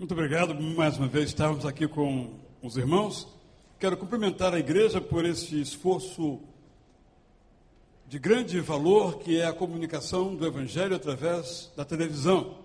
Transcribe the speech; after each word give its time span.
Muito 0.00 0.12
obrigado. 0.12 0.54
Mais 0.54 0.96
uma 0.96 1.08
vez 1.08 1.26
estávamos 1.26 1.66
aqui 1.66 1.86
com 1.86 2.30
os 2.62 2.78
irmãos. 2.78 3.28
Quero 3.78 3.98
cumprimentar 3.98 4.54
a 4.54 4.58
igreja 4.58 4.98
por 4.98 5.26
esse 5.26 5.60
esforço 5.60 6.40
de 8.08 8.18
grande 8.18 8.58
valor 8.60 9.18
que 9.18 9.38
é 9.38 9.44
a 9.44 9.52
comunicação 9.52 10.34
do 10.34 10.46
Evangelho 10.46 10.96
através 10.96 11.70
da 11.76 11.84
televisão. 11.84 12.60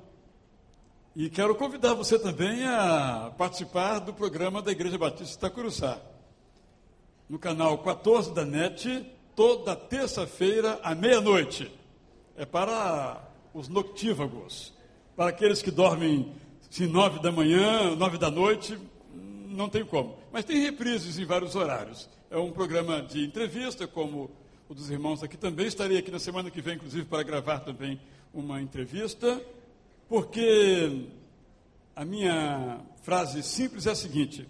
E 1.14 1.30
quero 1.30 1.54
convidar 1.56 1.94
você 1.94 2.18
também 2.18 2.66
a 2.66 3.34
participar 3.38 4.00
do 4.00 4.14
programa 4.14 4.62
da 4.62 4.72
Igreja 4.72 4.98
Batista 4.98 5.36
Itacuruçá. 5.36 6.00
No 7.28 7.38
canal 7.38 7.80
14 7.80 8.34
da 8.34 8.46
NET, 8.46 9.06
toda 9.36 9.76
terça-feira 9.76 10.80
à 10.82 10.96
meia-noite. 10.96 11.70
É 12.38 12.46
para 12.46 13.22
os 13.54 13.68
noctívagos, 13.68 14.74
para 15.18 15.32
aqueles 15.32 15.62
que 15.62 15.70
dormem 15.70 16.34
se 16.76 16.88
nove 16.88 17.20
da 17.20 17.32
manhã, 17.32 17.96
nove 17.96 18.18
da 18.18 18.30
noite, 18.30 18.78
não 19.48 19.70
tem 19.70 19.86
como. 19.86 20.18
Mas 20.30 20.44
tem 20.44 20.60
reprises 20.60 21.18
em 21.18 21.24
vários 21.24 21.56
horários. 21.56 22.10
É 22.30 22.38
um 22.38 22.52
programa 22.52 23.02
de 23.02 23.24
entrevista, 23.24 23.88
como 23.88 24.30
o 24.68 24.74
dos 24.74 24.90
irmãos 24.90 25.24
aqui 25.24 25.38
também. 25.38 25.68
Estarei 25.68 25.98
aqui 25.98 26.12
na 26.12 26.20
semana 26.20 26.52
que 26.52 26.62
vem, 26.62 26.76
inclusive, 26.76 27.06
para 27.06 27.24
gravar 27.24 27.62
também 27.62 27.98
uma 28.34 28.62
entrevista, 28.62 29.42
porque 30.10 31.08
a 31.96 32.04
minha 32.04 32.82
frase 33.04 33.42
simples 33.42 33.88
é 33.88 33.92
a 33.92 33.96
seguinte: 33.96 34.46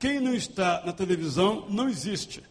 quem 0.00 0.18
não 0.18 0.34
está 0.34 0.82
na 0.84 0.92
televisão 0.92 1.64
não 1.70 1.88
existe. 1.88 2.42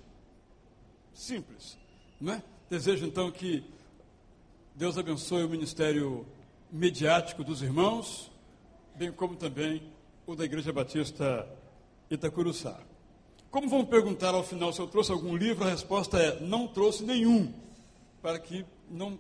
Simples, 1.14 1.78
não 2.22 2.32
é? 2.32 2.42
Desejo 2.70 3.06
então 3.06 3.30
que 3.30 3.62
Deus 4.74 4.98
abençoe 4.98 5.44
o 5.44 5.50
ministério 5.50 6.26
mediático 6.72 7.44
dos 7.44 7.62
irmãos, 7.62 8.34
bem 8.96 9.12
como 9.12 9.36
também 9.36 9.82
o 10.26 10.36
da 10.36 10.46
Igreja 10.46 10.72
Batista 10.72 11.48
Itacuruçá. 12.10 12.80
Como 13.52 13.70
vão 13.70 13.86
perguntar 13.86 14.34
ao 14.34 14.44
final 14.44 14.74
se 14.74 14.80
eu 14.80 14.88
trouxe 14.88 15.12
algum 15.12 15.36
livro, 15.36 15.66
a 15.66 15.70
resposta 15.70 16.18
é: 16.18 16.40
não 16.42 16.68
trouxe 16.68 17.04
nenhum, 17.04 17.54
para 18.22 18.40
que 18.40 18.66
não 18.90 19.18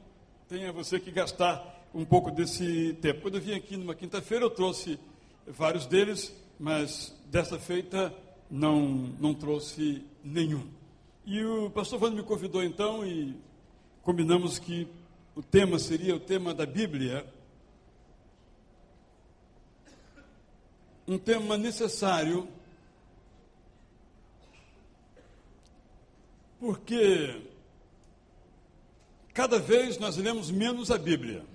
tenha 0.47 0.71
você 0.71 0.99
que 0.99 1.11
gastar 1.11 1.87
um 1.93 2.03
pouco 2.03 2.31
desse 2.31 2.97
tempo. 3.01 3.21
Quando 3.21 3.35
eu 3.35 3.41
vim 3.41 3.53
aqui 3.53 3.77
numa 3.77 3.95
quinta-feira, 3.95 4.45
eu 4.45 4.49
trouxe 4.49 4.99
vários 5.47 5.85
deles, 5.85 6.35
mas 6.59 7.15
desta 7.27 7.57
feita 7.57 8.13
não, 8.49 8.81
não 9.19 9.33
trouxe 9.33 10.03
nenhum. 10.23 10.67
E 11.25 11.43
o 11.43 11.69
pastor 11.69 11.99
Vando 11.99 12.17
me 12.17 12.23
convidou 12.23 12.63
então 12.63 13.05
e 13.05 13.35
combinamos 14.03 14.59
que 14.59 14.87
o 15.35 15.41
tema 15.41 15.79
seria 15.79 16.15
o 16.15 16.19
tema 16.19 16.53
da 16.53 16.65
Bíblia. 16.65 17.25
Um 21.07 21.17
tema 21.17 21.57
necessário, 21.57 22.47
porque 26.59 27.41
cada 29.33 29.59
vez 29.59 29.99
nós 29.99 30.17
lemos 30.17 30.49
menos 30.49 30.89
a 30.89 30.97
Bíblia. 30.97 31.45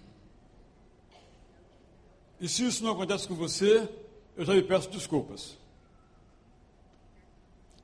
E 2.41 2.49
se 2.49 2.65
isso 2.65 2.85
não 2.85 2.93
acontece 2.93 3.27
com 3.27 3.35
você, 3.35 3.89
eu 4.37 4.45
já 4.45 4.55
lhe 4.55 4.63
peço 4.63 4.89
desculpas. 4.89 5.59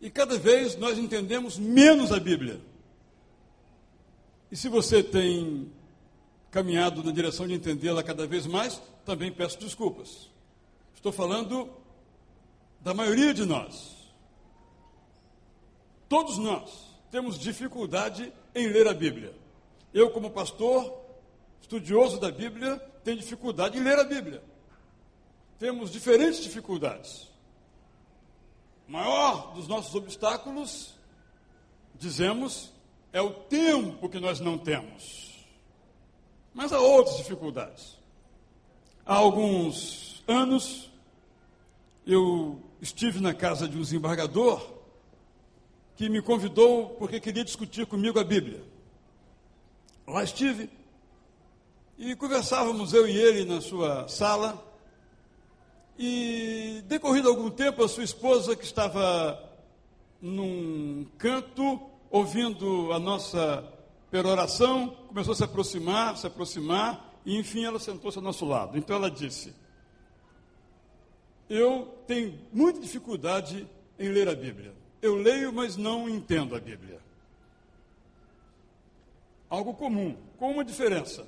E 0.01 0.09
cada 0.09 0.39
vez 0.39 0.77
nós 0.77 0.99
entendemos 0.99 1.59
menos 1.59 2.13
a 2.13 2.21
Bíblia. 2.21 2.61
E 4.51 4.57
se 4.57 4.69
você 4.69 5.03
tem 5.03 5.71
caminhado 6.51 7.03
na 7.03 7.11
direção 7.11 7.47
de 7.47 7.55
entendê-la 7.55 8.03
cada 8.03 8.27
vez 8.27 8.47
mais, 8.47 8.81
também 9.05 9.33
peço 9.33 9.59
desculpas. 9.59 10.31
Estou 11.07 11.25
falando 11.25 11.71
da 12.81 12.93
maioria 12.93 13.33
de 13.33 13.45
nós. 13.45 13.95
Todos 16.09 16.37
nós 16.37 16.97
temos 17.13 17.39
dificuldade 17.39 18.33
em 18.53 18.67
ler 18.67 18.89
a 18.89 18.93
Bíblia. 18.93 19.33
Eu, 19.95 20.11
como 20.11 20.33
pastor, 20.33 21.01
estudioso 21.63 22.19
da 22.19 22.33
Bíblia, 22.33 22.77
tenho 23.05 23.19
dificuldade 23.19 23.79
em 23.79 23.85
ler 23.85 23.97
a 24.01 24.03
Bíblia. 24.03 24.43
Temos 25.61 25.93
diferentes 25.93 26.43
dificuldades. 26.43 27.29
O 28.89 28.91
maior 28.91 29.55
dos 29.55 29.69
nossos 29.69 29.95
obstáculos, 29.95 30.93
dizemos, 31.95 32.73
é 33.13 33.23
o 33.23 33.31
tempo 33.31 34.09
que 34.09 34.19
nós 34.19 34.41
não 34.41 34.59
temos. 34.59 35.47
Mas 36.53 36.73
há 36.73 36.81
outras 36.81 37.19
dificuldades. 37.19 37.97
Há 39.05 39.15
alguns 39.15 40.21
anos, 40.27 40.91
eu 42.07 42.63
estive 42.81 43.21
na 43.21 43.35
casa 43.35 43.69
de 43.69 43.77
um 43.77 43.81
desembargador 43.81 44.75
que 45.97 46.09
me 46.09 46.23
convidou 46.23 46.91
porque 46.91 47.19
queria 47.19 47.45
discutir 47.45 47.87
comigo 47.87 48.21
a 48.21 48.25
Bíblia. 48.25 48.63
Lá 50.07 50.23
estive 50.23 50.71
e 51.99 52.15
conversávamos 52.15 52.93
eu 52.93 53.09
e 53.09 53.17
ele 53.17 53.45
na 53.45 53.61
sua 53.61 54.07
sala. 54.07 54.63
E 55.99 56.83
decorrido 56.87 57.29
algum 57.29 57.51
tempo, 57.51 57.83
a 57.83 57.89
sua 57.89 58.05
esposa, 58.05 58.55
que 58.55 58.65
estava 58.65 59.43
num 60.21 61.07
canto, 61.17 61.81
ouvindo 62.11 62.93
a 62.93 62.99
nossa 62.99 63.65
peroração, 64.11 64.91
começou 65.09 65.33
a 65.33 65.37
se 65.37 65.45
aproximar, 65.45 66.17
se 66.19 66.27
aproximar, 66.27 67.15
e 67.25 67.39
enfim 67.39 67.65
ela 67.65 67.79
sentou-se 67.79 68.19
ao 68.19 68.23
nosso 68.23 68.45
lado. 68.45 68.77
Então 68.77 68.97
ela 68.97 69.11
disse: 69.11 69.55
Eu 71.49 71.95
tenho 72.07 72.39
muita 72.53 72.81
dificuldade 72.81 73.67
em 73.99 74.09
ler 74.09 74.29
a 74.29 74.35
Bíblia. 74.35 74.75
Eu 75.01 75.15
leio, 75.15 75.53
mas 75.53 75.77
não 75.77 76.09
entendo 76.09 76.57
a 76.57 76.61
Bíblia. 76.61 77.01
Algo 79.49 79.75
comum, 79.75 80.17
com 80.39 80.51
uma 80.51 80.65
diferença. 80.65 81.27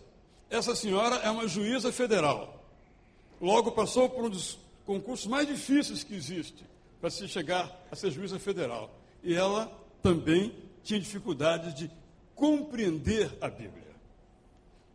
Essa 0.51 0.75
senhora 0.75 1.17
é 1.17 1.31
uma 1.31 1.47
juíza 1.47 1.93
federal. 1.93 2.65
Logo 3.41 3.71
passou 3.73 4.09
por 4.09 4.25
um 4.25 4.31
dos 4.31 4.59
concursos 4.84 5.27
mais 5.27 5.47
difíceis 5.47 6.03
que 6.03 6.15
existe 6.15 6.65
para 7.00 7.11
se 7.11 7.29
chegar 7.29 7.87
a 7.91 7.95
ser 7.95 8.11
juíza 8.11 8.39
federal. 8.39 8.91
E 9.23 9.35
ela 9.35 9.71
também 10.03 10.53
tinha 10.83 10.99
dificuldades 10.99 11.75
de 11.75 11.91
compreender 12.35 13.31
a 13.41 13.49
Bíblia. 13.49 13.89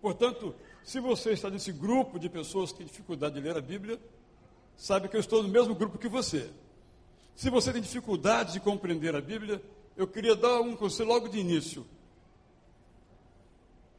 Portanto, 0.02 0.54
se 0.84 1.00
você 1.00 1.32
está 1.32 1.50
nesse 1.50 1.72
grupo 1.72 2.20
de 2.20 2.28
pessoas 2.28 2.72
que 2.72 2.80
têm 2.80 2.88
dificuldade 2.88 3.36
de 3.36 3.42
ler 3.42 3.56
a 3.56 3.62
Bíblia, 3.62 4.00
sabe 4.78 5.08
que 5.08 5.16
eu 5.16 5.20
estou 5.20 5.44
no 5.44 5.50
mesmo 5.50 5.76
grupo 5.76 5.98
que 5.98 6.08
você. 6.08 6.52
Se 7.36 7.50
você 7.50 7.72
tem 7.72 7.82
dificuldade 7.82 8.54
de 8.54 8.60
compreender 8.60 9.16
a 9.16 9.22
Bíblia, 9.22 9.62
eu 9.96 10.08
queria 10.08 10.36
dar 10.36 10.62
um 10.62 10.76
conselho 10.76 11.10
logo 11.10 11.28
de 11.28 11.40
início. 11.40 11.86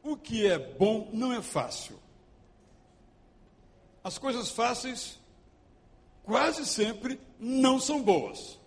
O 0.03 0.15
que 0.15 0.45
é 0.45 0.57
bom 0.57 1.09
não 1.11 1.33
é 1.33 1.41
fácil. 1.41 1.99
As 4.03 4.17
coisas 4.17 4.51
fáceis 4.51 5.19
quase 6.23 6.65
sempre 6.65 7.19
não 7.39 7.79
são 7.79 8.01
boas. 8.03 8.59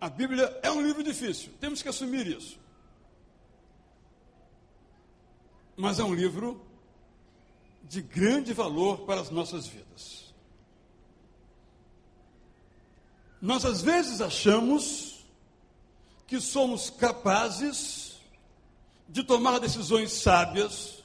A 0.00 0.08
Bíblia 0.08 0.58
é 0.62 0.70
um 0.70 0.80
livro 0.80 1.02
difícil, 1.02 1.52
temos 1.58 1.82
que 1.82 1.88
assumir 1.88 2.26
isso. 2.26 2.58
Mas 5.76 5.98
é 5.98 6.04
um 6.04 6.14
livro 6.14 6.60
de 7.88 8.02
grande 8.02 8.52
valor 8.52 8.98
para 9.00 9.20
as 9.20 9.30
nossas 9.30 9.66
vidas. 9.66 10.34
Nós 13.40 13.64
às 13.64 13.80
vezes 13.80 14.20
achamos 14.20 15.24
que 16.26 16.40
somos 16.40 16.90
capazes 16.90 18.16
de 19.08 19.22
tomar 19.22 19.58
decisões 19.58 20.12
sábias, 20.12 21.02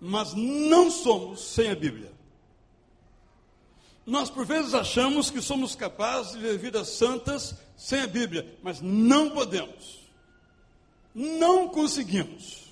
mas 0.00 0.34
não 0.34 0.90
somos 0.90 1.40
sem 1.40 1.70
a 1.70 1.76
Bíblia. 1.76 2.12
Nós, 4.04 4.30
por 4.30 4.46
vezes, 4.46 4.72
achamos 4.72 5.30
que 5.30 5.40
somos 5.42 5.76
capazes 5.76 6.32
de 6.32 6.38
viver 6.38 6.58
vidas 6.58 6.88
santas 6.88 7.54
sem 7.76 8.00
a 8.00 8.06
Bíblia, 8.06 8.58
mas 8.62 8.80
não 8.80 9.30
podemos. 9.30 10.08
Não 11.14 11.68
conseguimos. 11.68 12.67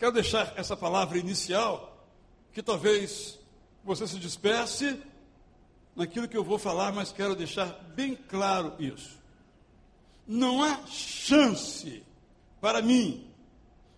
Quero 0.00 0.12
deixar 0.12 0.54
essa 0.56 0.74
palavra 0.74 1.18
inicial, 1.18 2.06
que 2.54 2.62
talvez 2.62 3.38
você 3.84 4.08
se 4.08 4.18
disperse 4.18 4.98
naquilo 5.94 6.26
que 6.26 6.38
eu 6.38 6.42
vou 6.42 6.58
falar, 6.58 6.90
mas 6.90 7.12
quero 7.12 7.36
deixar 7.36 7.66
bem 7.94 8.16
claro 8.16 8.74
isso. 8.78 9.18
Não 10.26 10.62
há 10.62 10.86
chance 10.86 12.02
para 12.62 12.80
mim, 12.80 13.30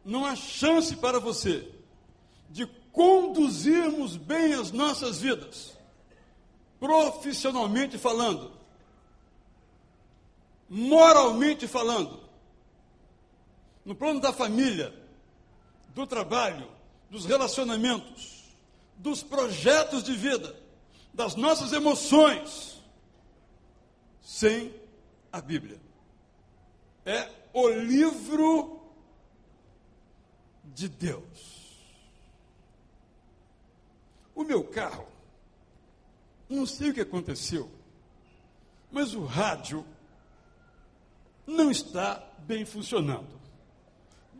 não 0.04 0.26
há 0.26 0.34
chance 0.34 0.96
para 0.96 1.20
você 1.20 1.72
de 2.50 2.66
conduzirmos 2.90 4.16
bem 4.16 4.54
as 4.54 4.72
nossas 4.72 5.20
vidas 5.20 5.78
profissionalmente 6.80 7.96
falando, 7.96 8.50
moralmente 10.68 11.68
falando, 11.68 12.18
no 13.84 13.94
plano 13.94 14.18
da 14.18 14.32
família, 14.32 15.01
do 15.94 16.06
trabalho, 16.06 16.70
dos 17.10 17.24
relacionamentos, 17.24 18.44
dos 18.96 19.22
projetos 19.22 20.02
de 20.02 20.14
vida, 20.14 20.56
das 21.12 21.34
nossas 21.34 21.72
emoções, 21.72 22.82
sem 24.22 24.74
a 25.30 25.40
Bíblia. 25.40 25.80
É 27.04 27.28
o 27.52 27.68
livro 27.68 28.80
de 30.64 30.88
Deus. 30.88 31.52
O 34.34 34.44
meu 34.44 34.64
carro, 34.64 35.06
não 36.48 36.64
sei 36.64 36.90
o 36.90 36.94
que 36.94 37.00
aconteceu, 37.00 37.70
mas 38.90 39.14
o 39.14 39.24
rádio 39.24 39.84
não 41.46 41.70
está 41.70 42.22
bem 42.38 42.64
funcionando. 42.64 43.41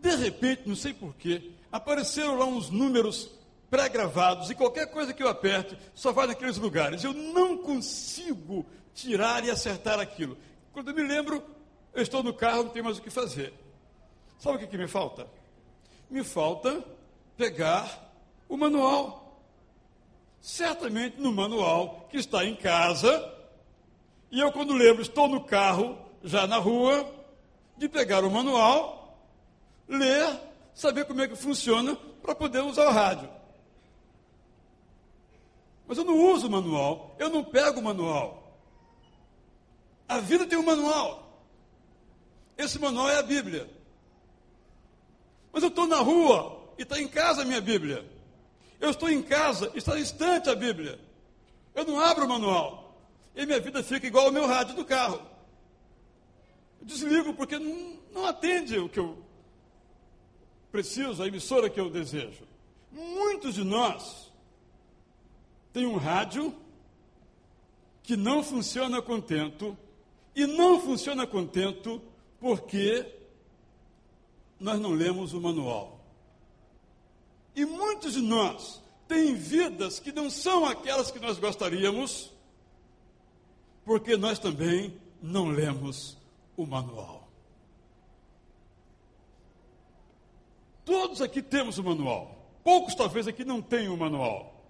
De 0.02 0.16
repente, 0.16 0.62
não 0.66 0.74
sei 0.74 0.92
porquê, 0.92 1.52
apareceram 1.70 2.36
lá 2.36 2.44
uns 2.44 2.70
números 2.70 3.30
pré-gravados 3.70 4.50
e 4.50 4.54
qualquer 4.54 4.90
coisa 4.90 5.14
que 5.14 5.22
eu 5.22 5.28
aperte 5.28 5.78
só 5.94 6.10
vai 6.10 6.26
naqueles 6.26 6.56
lugares. 6.56 7.04
Eu 7.04 7.12
não 7.12 7.56
consigo 7.56 8.66
tirar 8.92 9.44
e 9.44 9.50
acertar 9.50 10.00
aquilo. 10.00 10.36
Quando 10.72 10.88
eu 10.88 10.94
me 10.94 11.04
lembro, 11.04 11.40
eu 11.94 12.02
estou 12.02 12.20
no 12.20 12.34
carro, 12.34 12.64
não 12.64 12.70
tenho 12.70 12.84
mais 12.84 12.98
o 12.98 13.02
que 13.02 13.10
fazer. 13.10 13.54
Sabe 14.40 14.56
o 14.56 14.58
que, 14.58 14.66
que 14.66 14.76
me 14.76 14.88
falta? 14.88 15.28
Me 16.10 16.24
falta 16.24 16.84
pegar 17.36 18.12
o 18.48 18.56
manual. 18.56 19.40
Certamente 20.40 21.20
no 21.20 21.32
manual 21.32 22.08
que 22.10 22.16
está 22.16 22.44
em 22.44 22.56
casa, 22.56 23.32
e 24.32 24.40
eu, 24.40 24.50
quando 24.50 24.74
lembro, 24.74 25.00
estou 25.00 25.28
no 25.28 25.44
carro, 25.44 25.96
já 26.24 26.44
na 26.44 26.56
rua, 26.56 27.08
de 27.78 27.88
pegar 27.88 28.24
o 28.24 28.30
manual, 28.30 29.01
ler, 29.88 30.40
saber 30.74 31.04
como 31.04 31.20
é 31.20 31.28
que 31.28 31.36
funciona 31.36 31.96
para 32.22 32.34
poder 32.34 32.60
usar 32.60 32.86
o 32.86 32.92
rádio. 32.92 33.28
Mas 35.86 35.98
eu 35.98 36.04
não 36.04 36.18
uso 36.32 36.46
o 36.46 36.50
manual, 36.50 37.14
eu 37.18 37.28
não 37.28 37.44
pego 37.44 37.80
o 37.80 37.82
manual. 37.82 38.58
A 40.08 40.18
vida 40.18 40.46
tem 40.46 40.58
um 40.58 40.64
manual. 40.64 41.42
Esse 42.56 42.78
manual 42.78 43.08
é 43.08 43.18
a 43.18 43.22
Bíblia. 43.22 43.68
Mas 45.52 45.62
eu 45.62 45.68
estou 45.68 45.86
na 45.86 45.98
rua 45.98 46.72
e 46.78 46.82
está 46.82 47.00
em 47.00 47.08
casa 47.08 47.42
a 47.42 47.44
minha 47.44 47.60
Bíblia. 47.60 48.08
Eu 48.80 48.90
estou 48.90 49.10
em 49.10 49.22
casa 49.22 49.70
e 49.74 49.78
está 49.78 49.94
distante 49.96 50.48
a 50.48 50.54
Bíblia. 50.54 50.98
Eu 51.74 51.84
não 51.84 52.00
abro 52.00 52.24
o 52.24 52.28
manual. 52.28 52.98
E 53.34 53.46
minha 53.46 53.60
vida 53.60 53.82
fica 53.82 54.06
igual 54.06 54.26
ao 54.26 54.32
meu 54.32 54.46
rádio 54.46 54.74
do 54.74 54.84
carro. 54.84 55.20
Eu 56.80 56.86
desligo 56.86 57.32
porque 57.34 57.58
não, 57.58 57.98
não 58.12 58.26
atende 58.26 58.78
o 58.78 58.88
que 58.88 58.98
eu 58.98 59.21
preciso, 60.72 61.22
a 61.22 61.28
emissora 61.28 61.68
que 61.68 61.78
eu 61.78 61.90
desejo. 61.90 62.44
Muitos 62.90 63.54
de 63.54 63.62
nós 63.62 64.32
tem 65.72 65.86
um 65.86 65.96
rádio 65.96 66.54
que 68.02 68.16
não 68.16 68.42
funciona 68.42 69.00
contento 69.00 69.76
e 70.34 70.46
não 70.46 70.80
funciona 70.80 71.26
contento 71.26 72.02
porque 72.40 73.06
nós 74.58 74.80
não 74.80 74.90
lemos 74.90 75.34
o 75.34 75.40
manual. 75.40 76.00
E 77.54 77.64
muitos 77.66 78.14
de 78.14 78.22
nós 78.22 78.82
têm 79.06 79.34
vidas 79.34 79.98
que 80.00 80.10
não 80.10 80.30
são 80.30 80.64
aquelas 80.64 81.10
que 81.10 81.20
nós 81.20 81.38
gostaríamos, 81.38 82.32
porque 83.84 84.16
nós 84.16 84.38
também 84.38 84.98
não 85.20 85.48
lemos 85.48 86.16
o 86.56 86.66
manual. 86.66 87.21
Todos 90.84 91.20
aqui 91.20 91.40
temos 91.40 91.78
o 91.78 91.84
manual. 91.84 92.36
Poucos 92.64 92.94
talvez 92.94 93.26
aqui 93.26 93.44
não 93.44 93.60
tenham 93.60 93.94
o 93.94 93.98
manual. 93.98 94.64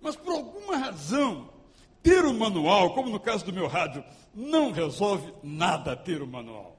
Mas 0.00 0.16
por 0.16 0.34
alguma 0.34 0.76
razão, 0.76 1.48
ter 2.02 2.24
o 2.24 2.34
manual, 2.34 2.94
como 2.94 3.08
no 3.08 3.20
caso 3.20 3.44
do 3.44 3.52
meu 3.52 3.68
rádio, 3.68 4.04
não 4.34 4.72
resolve 4.72 5.32
nada 5.42 5.96
ter 5.96 6.20
o 6.20 6.26
manual. 6.26 6.76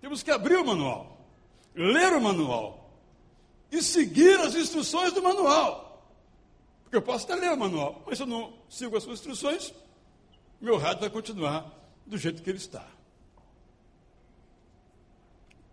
Temos 0.00 0.22
que 0.22 0.30
abrir 0.30 0.56
o 0.56 0.64
manual, 0.64 1.18
ler 1.74 2.12
o 2.12 2.20
manual 2.20 2.90
e 3.70 3.82
seguir 3.82 4.38
as 4.40 4.54
instruções 4.54 5.12
do 5.12 5.22
manual. 5.22 6.06
Porque 6.82 6.96
eu 6.96 7.02
posso 7.02 7.24
até 7.24 7.34
ler 7.34 7.52
o 7.52 7.58
manual, 7.58 8.02
mas 8.06 8.18
se 8.18 8.22
eu 8.22 8.26
não 8.26 8.52
sigo 8.68 8.96
as 8.96 9.02
suas 9.02 9.18
instruções, 9.18 9.74
meu 10.60 10.76
rádio 10.78 11.00
vai 11.00 11.10
continuar 11.10 11.72
do 12.06 12.18
jeito 12.18 12.42
que 12.42 12.50
ele 12.50 12.58
está. 12.58 12.86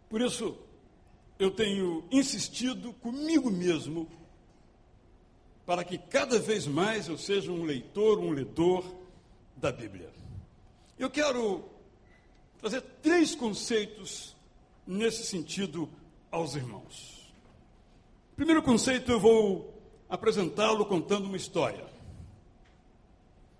Por 0.10 0.22
isso, 0.22 0.58
eu 1.40 1.50
tenho 1.50 2.04
insistido 2.12 2.92
comigo 2.96 3.50
mesmo 3.50 4.12
para 5.66 5.86
que 5.86 5.98
cada 5.98 6.38
vez 6.38 6.68
mais 6.68 7.08
eu 7.08 7.18
seja 7.18 7.50
um 7.50 7.64
leitor, 7.64 8.20
um 8.20 8.32
ledor 8.32 8.84
da 9.56 9.72
Bíblia. 9.72 10.12
Eu 10.98 11.10
quero 11.10 11.64
trazer 12.60 12.82
três 13.02 13.34
conceitos 13.36 14.36
nesse 14.86 15.26
sentido 15.26 15.90
aos 16.30 16.56
irmãos. 16.56 17.34
Primeiro 18.36 18.62
conceito, 18.62 19.10
eu 19.10 19.20
vou 19.20 19.82
apresentá-lo 20.10 20.86
contando 20.86 21.26
uma 21.26 21.38
história 21.38 21.86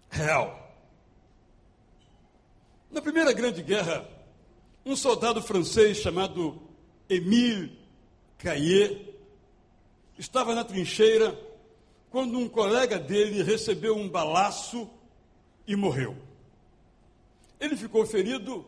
real. 0.10 0.76
Na 2.92 3.02
Primeira 3.02 3.32
Grande 3.32 3.62
Guerra, 3.62 4.06
um 4.86 4.96
soldado 4.96 5.42
francês 5.42 5.98
chamado 5.98 6.69
Émile 7.10 7.76
Caillé 8.38 9.02
estava 10.18 10.54
na 10.54 10.64
trincheira 10.64 11.38
quando 12.10 12.38
um 12.38 12.48
colega 12.48 13.00
dele 13.00 13.42
recebeu 13.42 13.96
um 13.96 14.08
balaço 14.08 14.90
e 15.68 15.76
morreu. 15.76 16.16
Ele 17.60 17.76
ficou 17.76 18.06
ferido 18.06 18.66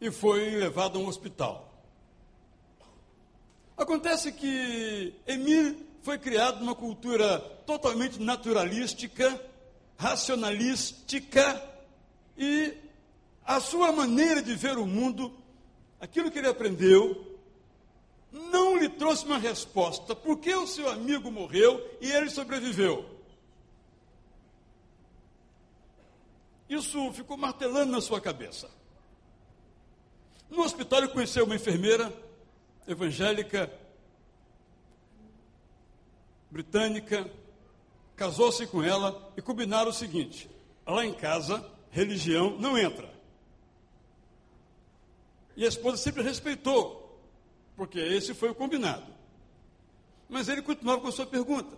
e 0.00 0.10
foi 0.10 0.50
levado 0.50 0.98
a 0.98 1.02
um 1.02 1.06
hospital. 1.06 1.66
Acontece 3.76 4.32
que 4.32 5.12
Emile 5.26 5.86
foi 6.02 6.18
criado 6.18 6.60
numa 6.60 6.74
cultura 6.74 7.38
totalmente 7.66 8.22
naturalística, 8.22 9.40
racionalística 9.98 11.62
e 12.38 12.74
a 13.44 13.60
sua 13.60 13.92
maneira 13.92 14.42
de 14.42 14.54
ver 14.54 14.78
o 14.78 14.86
mundo, 14.86 15.32
aquilo 16.00 16.30
que 16.30 16.38
ele 16.38 16.48
aprendeu, 16.48 17.25
não 18.36 18.76
lhe 18.76 18.88
trouxe 18.88 19.24
uma 19.24 19.38
resposta. 19.38 20.14
Por 20.14 20.38
que 20.38 20.54
o 20.54 20.66
seu 20.66 20.90
amigo 20.90 21.30
morreu 21.30 21.82
e 22.00 22.10
ele 22.10 22.30
sobreviveu? 22.30 23.04
Isso 26.68 27.12
ficou 27.12 27.36
martelando 27.36 27.92
na 27.92 28.00
sua 28.00 28.20
cabeça. 28.20 28.70
No 30.50 30.62
hospital 30.62 31.00
ele 31.00 31.08
conheceu 31.08 31.44
uma 31.44 31.56
enfermeira 31.56 32.12
evangélica 32.86 33.72
britânica, 36.50 37.30
casou-se 38.14 38.66
com 38.66 38.82
ela 38.82 39.32
e 39.36 39.42
combinaram 39.42 39.90
o 39.90 39.94
seguinte: 39.94 40.50
lá 40.86 41.04
em 41.04 41.14
casa, 41.14 41.64
religião 41.90 42.58
não 42.58 42.76
entra. 42.76 43.14
E 45.56 45.64
a 45.64 45.68
esposa 45.68 45.96
sempre 45.96 46.22
respeitou 46.22 47.05
porque 47.76 47.98
esse 47.98 48.34
foi 48.34 48.50
o 48.50 48.54
combinado. 48.54 49.06
Mas 50.28 50.48
ele 50.48 50.62
continuava 50.62 51.00
com 51.00 51.08
a 51.08 51.12
sua 51.12 51.26
pergunta. 51.26 51.76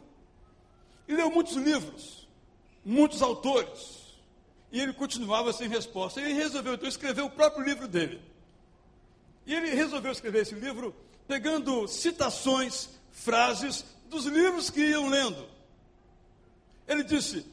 E 1.07 1.14
leu 1.14 1.31
muitos 1.31 1.57
livros, 1.57 2.28
muitos 2.85 3.23
autores, 3.23 3.99
e 4.71 4.81
ele 4.81 4.93
continuava 4.93 5.52
sem 5.52 5.69
resposta. 5.69 6.21
Ele 6.21 6.35
resolveu 6.35 6.75
então 6.75 6.88
escrever 6.88 7.23
o 7.23 7.31
próprio 7.31 7.64
livro 7.64 7.88
dele. 7.88 8.21
E 9.47 9.55
ele 9.55 9.71
resolveu 9.71 10.12
escrever 10.12 10.43
esse 10.43 10.55
livro 10.55 10.95
pegando 11.26 11.88
citações, 11.88 12.88
frases 13.11 13.85
dos 14.09 14.26
livros 14.26 14.71
que 14.71 14.81
iam 14.81 15.09
lendo. 15.09 15.47
Ele 16.87 17.02
disse: 17.02 17.47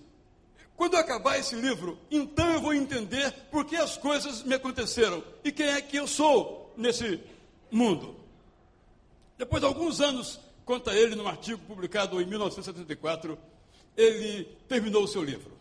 quando 0.75 0.95
eu 0.95 0.99
acabar 0.99 1.37
esse 1.39 1.55
livro, 1.55 1.97
então 2.11 2.51
eu 2.51 2.61
vou 2.61 2.73
entender 2.73 3.31
por 3.49 3.65
que 3.65 3.77
as 3.77 3.97
coisas 3.97 4.43
me 4.43 4.55
aconteceram 4.55 5.23
e 5.43 5.51
quem 5.51 5.67
é 5.67 5.81
que 5.81 5.97
eu 5.97 6.07
sou 6.07 6.73
nesse 6.75 7.19
mundo. 7.71 8.24
Depois 9.37 9.61
de 9.61 9.67
alguns 9.67 9.99
anos, 9.99 10.39
conta 10.63 10.93
ele 10.95 11.15
num 11.15 11.27
artigo 11.27 11.61
publicado 11.67 12.21
em 12.21 12.25
1974, 12.25 13.37
ele 13.97 14.45
terminou 14.67 15.03
o 15.03 15.07
seu 15.07 15.23
livro. 15.23 15.51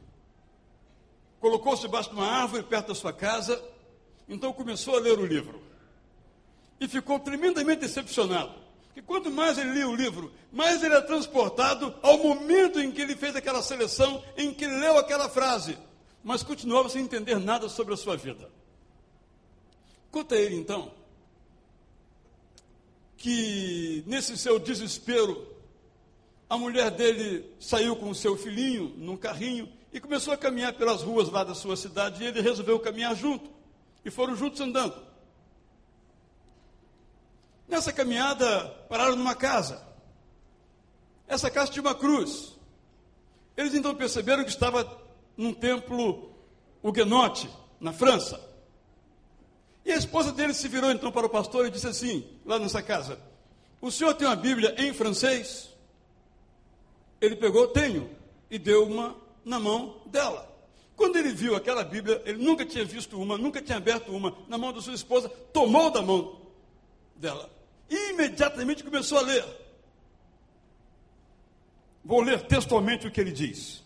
Colocou-se 1.41 1.83
debaixo 1.83 2.11
de 2.11 2.17
uma 2.17 2.27
árvore 2.27 2.63
perto 2.63 2.89
da 2.89 2.95
sua 2.95 3.13
casa, 3.13 3.63
então 4.29 4.53
começou 4.53 4.97
a 4.97 5.01
ler 5.01 5.19
o 5.19 5.27
livro. 5.27 5.61
E 6.81 6.89
ficou 6.89 7.19
tremendamente 7.19 7.81
decepcionado. 7.81 8.55
Que 8.95 9.03
quanto 9.03 9.29
mais 9.29 9.59
ele 9.59 9.73
lia 9.73 9.89
o 9.89 9.95
livro, 9.95 10.33
mais 10.53 10.83
ele 10.85 10.95
é 10.95 11.01
transportado 11.01 11.93
ao 12.01 12.17
momento 12.19 12.79
em 12.79 12.93
que 12.93 13.03
ele 13.03 13.17
fez 13.17 13.35
aquela 13.35 13.61
seleção, 13.61 14.23
em 14.37 14.55
que 14.55 14.67
leu 14.67 14.97
aquela 14.97 15.29
frase, 15.29 15.77
mas 16.23 16.45
continuava 16.45 16.89
sem 16.89 17.03
entender 17.03 17.41
nada 17.41 17.69
sobre 17.69 17.93
a 17.93 17.97
sua 17.97 18.17
vida. 18.17 18.49
Conta 20.13 20.37
ele 20.37 20.55
então 20.55 20.93
que 23.25 24.05
nesse 24.07 24.37
seu 24.37 24.59
desespero, 24.59 25.47
a 26.47 26.59
mulher 26.59 26.91
dele 26.91 27.51
saiu 27.59 27.97
com 27.97 28.11
o 28.11 28.15
seu 28.15 28.37
filhinho 28.37 28.93
num 28.99 29.17
carrinho 29.17 29.67
e 29.91 29.99
começou 29.99 30.35
a 30.35 30.37
caminhar 30.37 30.75
pelas 30.75 31.01
ruas 31.01 31.31
lá 31.31 31.43
da 31.43 31.55
sua 31.55 31.75
cidade 31.75 32.23
e 32.23 32.27
ele 32.27 32.43
resolveu 32.43 32.79
caminhar 32.79 33.17
junto. 33.17 33.51
E 34.05 34.11
foram 34.11 34.37
juntos 34.37 34.61
andando. 34.61 34.95
Nessa 37.67 37.95
caminhada, 37.95 38.69
pararam 38.91 39.17
numa 39.17 39.35
casa. 39.35 39.83
Essa 41.27 41.51
casa 41.51 41.73
tinha 41.73 41.83
uma 41.83 41.95
cruz. 41.95 42.53
Eles 43.57 43.73
então 43.73 43.95
perceberam 43.95 44.45
que 44.45 44.51
estava 44.51 45.01
num 45.35 45.55
templo 45.55 46.31
huguenote, 46.83 47.49
na 47.81 47.95
França. 47.95 48.39
E 49.85 49.93
a 49.93 49.97
esposa 49.97 50.33
dele 50.33 50.55
se 50.55 50.67
virou 50.67 50.91
então 50.91 51.13
para 51.13 51.27
o 51.27 51.31
pastor 51.31 51.67
e 51.67 51.71
disse 51.71 51.87
assim, 51.87 52.27
lá 52.45 52.59
nessa 52.59 52.83
casa: 52.83 53.19
O 53.81 53.91
senhor 53.91 54.15
tem 54.15 54.27
uma 54.27 54.37
Bíblia 54.37 54.75
em 54.79 54.93
francês? 54.95 55.71
Ele 57.21 57.37
pegou, 57.37 57.69
tenho, 57.69 58.11
e 58.51 58.59
deu 58.59 58.87
uma 58.87 59.17
na 59.45 59.59
mão 59.59 60.01
dela. 60.07 60.51
Quando 60.97 61.17
ele 61.17 61.33
viu 61.33 61.57
aquela 61.57 61.85
Bíblia, 61.85 62.23
ele 62.25 62.43
nunca 62.43 62.65
tinha 62.65 62.85
visto 62.85 63.21
uma, 63.21 63.37
nunca 63.37 63.61
tinha 63.61 63.79
aberto 63.79 64.11
uma 64.13 64.37
na 64.49 64.57
mão 64.57 64.73
da 64.73 64.81
sua 64.81 64.95
esposa, 64.95 65.29
tomou 65.29 65.91
da 65.91 66.01
mão 66.01 66.41
dela 67.17 67.51
e 67.91 68.11
imediatamente 68.11 68.83
começou 68.83 69.19
a 69.19 69.23
ler. 69.23 69.45
Vou 72.05 72.21
ler 72.21 72.43
textualmente 72.43 73.07
o 73.07 73.11
que 73.11 73.21
ele 73.21 73.33
diz. 73.33 73.83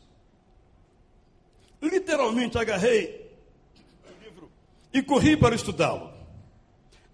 Literalmente 1.80 2.58
agarrei 2.58 3.27
e 4.92 5.02
corri 5.02 5.36
para 5.36 5.54
estudá-lo. 5.54 6.12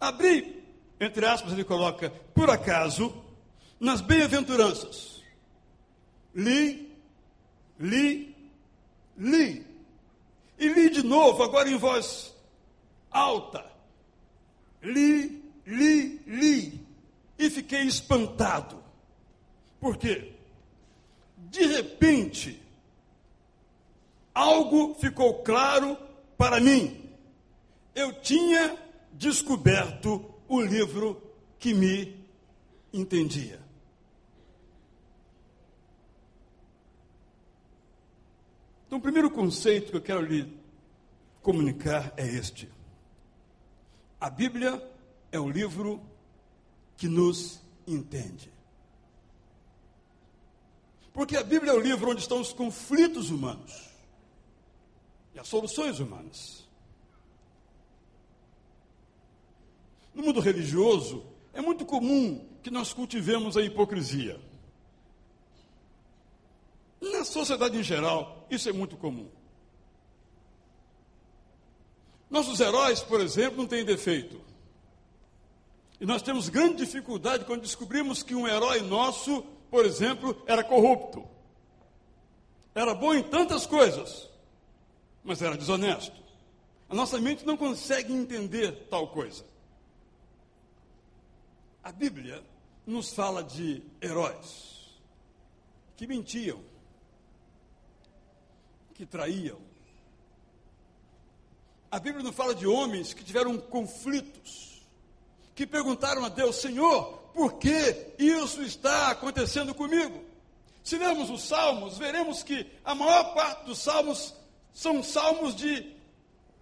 Abri, 0.00 0.62
entre 1.00 1.26
aspas, 1.26 1.52
ele 1.52 1.64
coloca, 1.64 2.10
por 2.34 2.50
acaso, 2.50 3.14
nas 3.80 4.00
bem-aventuranças. 4.00 5.22
Li, 6.34 6.90
li, 7.78 8.34
li. 9.16 9.66
E 10.58 10.68
li 10.68 10.90
de 10.90 11.02
novo, 11.02 11.42
agora 11.42 11.68
em 11.68 11.76
voz 11.76 12.34
alta. 13.10 13.64
Li, 14.82 15.42
li, 15.66 16.20
li. 16.26 16.80
E 17.38 17.50
fiquei 17.50 17.82
espantado. 17.82 18.82
Por 19.80 19.96
quê? 19.96 20.32
De 21.36 21.66
repente, 21.66 22.60
algo 24.34 24.94
ficou 24.94 25.42
claro 25.42 25.96
para 26.36 26.60
mim. 26.60 27.03
Eu 27.94 28.12
tinha 28.20 28.76
descoberto 29.12 30.34
o 30.48 30.60
livro 30.60 31.22
que 31.58 31.72
me 31.72 32.24
entendia. 32.92 33.60
Então, 38.86 38.98
o 38.98 39.02
primeiro 39.02 39.30
conceito 39.30 39.90
que 39.90 39.96
eu 39.96 40.02
quero 40.02 40.20
lhe 40.22 40.56
comunicar 41.42 42.12
é 42.16 42.26
este: 42.26 42.70
a 44.20 44.30
Bíblia 44.30 44.82
é 45.30 45.38
o 45.38 45.48
livro 45.48 46.00
que 46.96 47.08
nos 47.08 47.60
entende. 47.86 48.52
Porque 51.12 51.36
a 51.36 51.44
Bíblia 51.44 51.72
é 51.72 51.74
o 51.74 51.80
livro 51.80 52.10
onde 52.10 52.20
estão 52.20 52.40
os 52.40 52.52
conflitos 52.52 53.30
humanos 53.30 53.88
e 55.34 55.38
as 55.38 55.46
soluções 55.46 56.00
humanas. 56.00 56.63
No 60.14 60.22
mundo 60.22 60.40
religioso, 60.40 61.24
é 61.52 61.60
muito 61.60 61.84
comum 61.84 62.46
que 62.62 62.70
nós 62.70 62.92
cultivemos 62.92 63.56
a 63.56 63.62
hipocrisia. 63.62 64.40
Na 67.00 67.24
sociedade 67.24 67.76
em 67.76 67.82
geral, 67.82 68.46
isso 68.50 68.68
é 68.68 68.72
muito 68.72 68.96
comum. 68.96 69.28
Nossos 72.30 72.58
heróis, 72.58 73.00
por 73.00 73.20
exemplo, 73.20 73.58
não 73.58 73.66
têm 73.66 73.84
defeito. 73.84 74.40
E 76.00 76.06
nós 76.06 76.22
temos 76.22 76.48
grande 76.48 76.84
dificuldade 76.84 77.44
quando 77.44 77.62
descobrimos 77.62 78.22
que 78.22 78.34
um 78.34 78.48
herói 78.48 78.80
nosso, 78.80 79.42
por 79.70 79.84
exemplo, 79.84 80.42
era 80.46 80.64
corrupto. 80.64 81.24
Era 82.74 82.92
bom 82.94 83.14
em 83.14 83.22
tantas 83.22 83.66
coisas, 83.66 84.28
mas 85.22 85.40
era 85.40 85.56
desonesto. 85.56 86.20
A 86.88 86.94
nossa 86.94 87.20
mente 87.20 87.46
não 87.46 87.56
consegue 87.56 88.12
entender 88.12 88.88
tal 88.90 89.08
coisa. 89.08 89.44
A 91.84 91.92
Bíblia 91.92 92.42
nos 92.86 93.12
fala 93.12 93.44
de 93.44 93.82
heróis 94.00 94.88
que 95.98 96.06
mentiam, 96.06 96.58
que 98.94 99.04
traíam. 99.04 99.58
A 101.90 101.98
Bíblia 101.98 102.24
nos 102.24 102.34
fala 102.34 102.54
de 102.54 102.66
homens 102.66 103.12
que 103.12 103.22
tiveram 103.22 103.58
conflitos, 103.58 104.82
que 105.54 105.66
perguntaram 105.66 106.24
a 106.24 106.30
Deus: 106.30 106.56
Senhor, 106.56 107.18
por 107.34 107.58
que 107.58 108.14
isso 108.18 108.62
está 108.62 109.10
acontecendo 109.10 109.74
comigo? 109.74 110.24
Se 110.82 110.96
lermos 110.96 111.28
os 111.28 111.42
Salmos, 111.42 111.98
veremos 111.98 112.42
que 112.42 112.66
a 112.82 112.94
maior 112.94 113.34
parte 113.34 113.66
dos 113.66 113.78
Salmos 113.78 114.34
são 114.72 115.02
salmos 115.02 115.54
de 115.54 115.94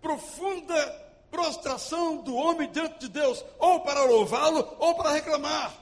profunda 0.00 1.01
prostração 1.32 2.18
do 2.18 2.34
homem 2.34 2.70
diante 2.70 3.00
de 3.00 3.08
Deus, 3.08 3.42
ou 3.58 3.80
para 3.80 4.04
louvá-lo, 4.04 4.76
ou 4.78 4.94
para 4.94 5.12
reclamar. 5.12 5.74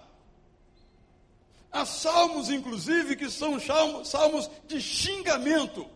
Há 1.73 1.85
salmos, 1.85 2.49
inclusive, 2.49 3.17
que 3.17 3.29
são 3.29 3.59
salmos 4.05 4.49
de 4.69 4.81
xingamento. 4.81 5.87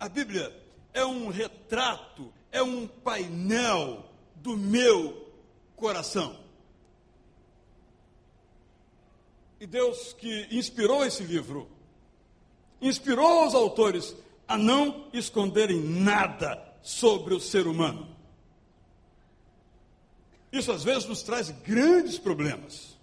A 0.00 0.08
Bíblia 0.08 0.52
é 0.92 1.04
um 1.04 1.28
retrato, 1.28 2.32
é 2.50 2.60
um 2.60 2.88
painel 2.88 4.04
do 4.34 4.56
meu 4.56 5.32
coração. 5.76 6.36
E 9.60 9.66
Deus 9.66 10.12
que 10.14 10.48
inspirou 10.50 11.04
esse 11.04 11.22
livro, 11.22 11.70
inspirou 12.80 13.46
os 13.46 13.54
autores 13.54 14.12
a 14.48 14.58
não 14.58 15.06
esconderem 15.12 15.80
nada 15.80 16.71
sobre 16.82 17.34
o 17.34 17.40
ser 17.40 17.66
humano. 17.66 18.08
Isso 20.52 20.70
às 20.70 20.84
vezes 20.84 21.06
nos 21.06 21.22
traz 21.22 21.50
grandes 21.50 22.18
problemas. 22.18 22.98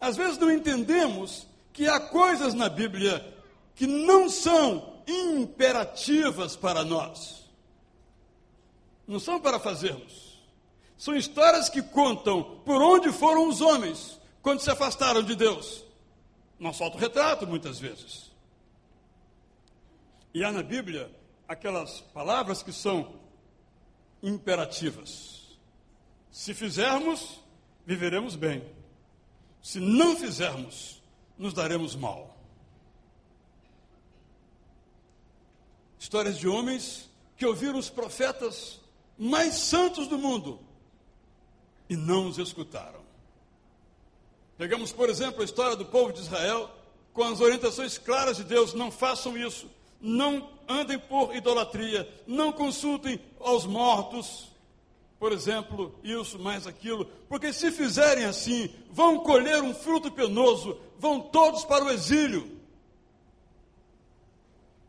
Às 0.00 0.16
vezes 0.16 0.38
não 0.38 0.50
entendemos 0.50 1.46
que 1.72 1.86
há 1.86 2.00
coisas 2.00 2.54
na 2.54 2.68
Bíblia 2.68 3.34
que 3.74 3.86
não 3.86 4.30
são 4.30 5.02
imperativas 5.06 6.56
para 6.56 6.82
nós. 6.84 7.44
Não 9.06 9.20
são 9.20 9.38
para 9.38 9.60
fazermos. 9.60 10.40
São 10.96 11.14
histórias 11.14 11.68
que 11.68 11.82
contam 11.82 12.60
por 12.64 12.80
onde 12.80 13.12
foram 13.12 13.48
os 13.48 13.60
homens 13.60 14.18
quando 14.40 14.60
se 14.60 14.70
afastaram 14.70 15.22
de 15.22 15.36
Deus. 15.36 15.84
Nosso 16.58 16.82
autorretrato, 16.82 17.46
muitas 17.46 17.78
vezes. 17.78 18.30
E 20.32 20.42
há 20.42 20.50
na 20.50 20.62
Bíblia 20.62 21.10
aquelas 21.48 22.00
palavras 22.00 22.62
que 22.62 22.72
são 22.72 23.14
imperativas. 24.22 25.58
Se 26.30 26.52
fizermos, 26.54 27.40
viveremos 27.86 28.36
bem. 28.36 28.62
Se 29.62 29.80
não 29.80 30.16
fizermos, 30.16 31.02
nos 31.38 31.52
daremos 31.52 31.94
mal. 31.94 32.36
Histórias 35.98 36.38
de 36.38 36.46
homens 36.46 37.08
que 37.36 37.46
ouviram 37.46 37.78
os 37.78 37.90
profetas 37.90 38.80
mais 39.18 39.54
santos 39.54 40.06
do 40.06 40.18
mundo 40.18 40.60
e 41.88 41.96
não 41.96 42.28
os 42.28 42.38
escutaram. 42.38 43.00
Pegamos, 44.58 44.92
por 44.92 45.08
exemplo, 45.10 45.42
a 45.42 45.44
história 45.44 45.76
do 45.76 45.84
povo 45.84 46.12
de 46.12 46.20
Israel 46.20 46.70
com 47.12 47.24
as 47.24 47.40
orientações 47.40 47.98
claras 47.98 48.36
de 48.36 48.44
Deus: 48.44 48.74
não 48.74 48.90
façam 48.90 49.36
isso, 49.36 49.70
não 50.06 50.48
andem 50.68 50.98
por 50.98 51.34
idolatria, 51.34 52.08
não 52.26 52.52
consultem 52.52 53.20
aos 53.40 53.66
mortos, 53.66 54.48
por 55.18 55.32
exemplo, 55.32 55.98
isso 56.04 56.38
mais 56.38 56.66
aquilo, 56.66 57.06
porque 57.28 57.52
se 57.52 57.72
fizerem 57.72 58.24
assim, 58.24 58.70
vão 58.90 59.20
colher 59.20 59.62
um 59.62 59.74
fruto 59.74 60.10
penoso, 60.10 60.78
vão 60.98 61.20
todos 61.20 61.64
para 61.64 61.84
o 61.84 61.90
exílio. 61.90 62.56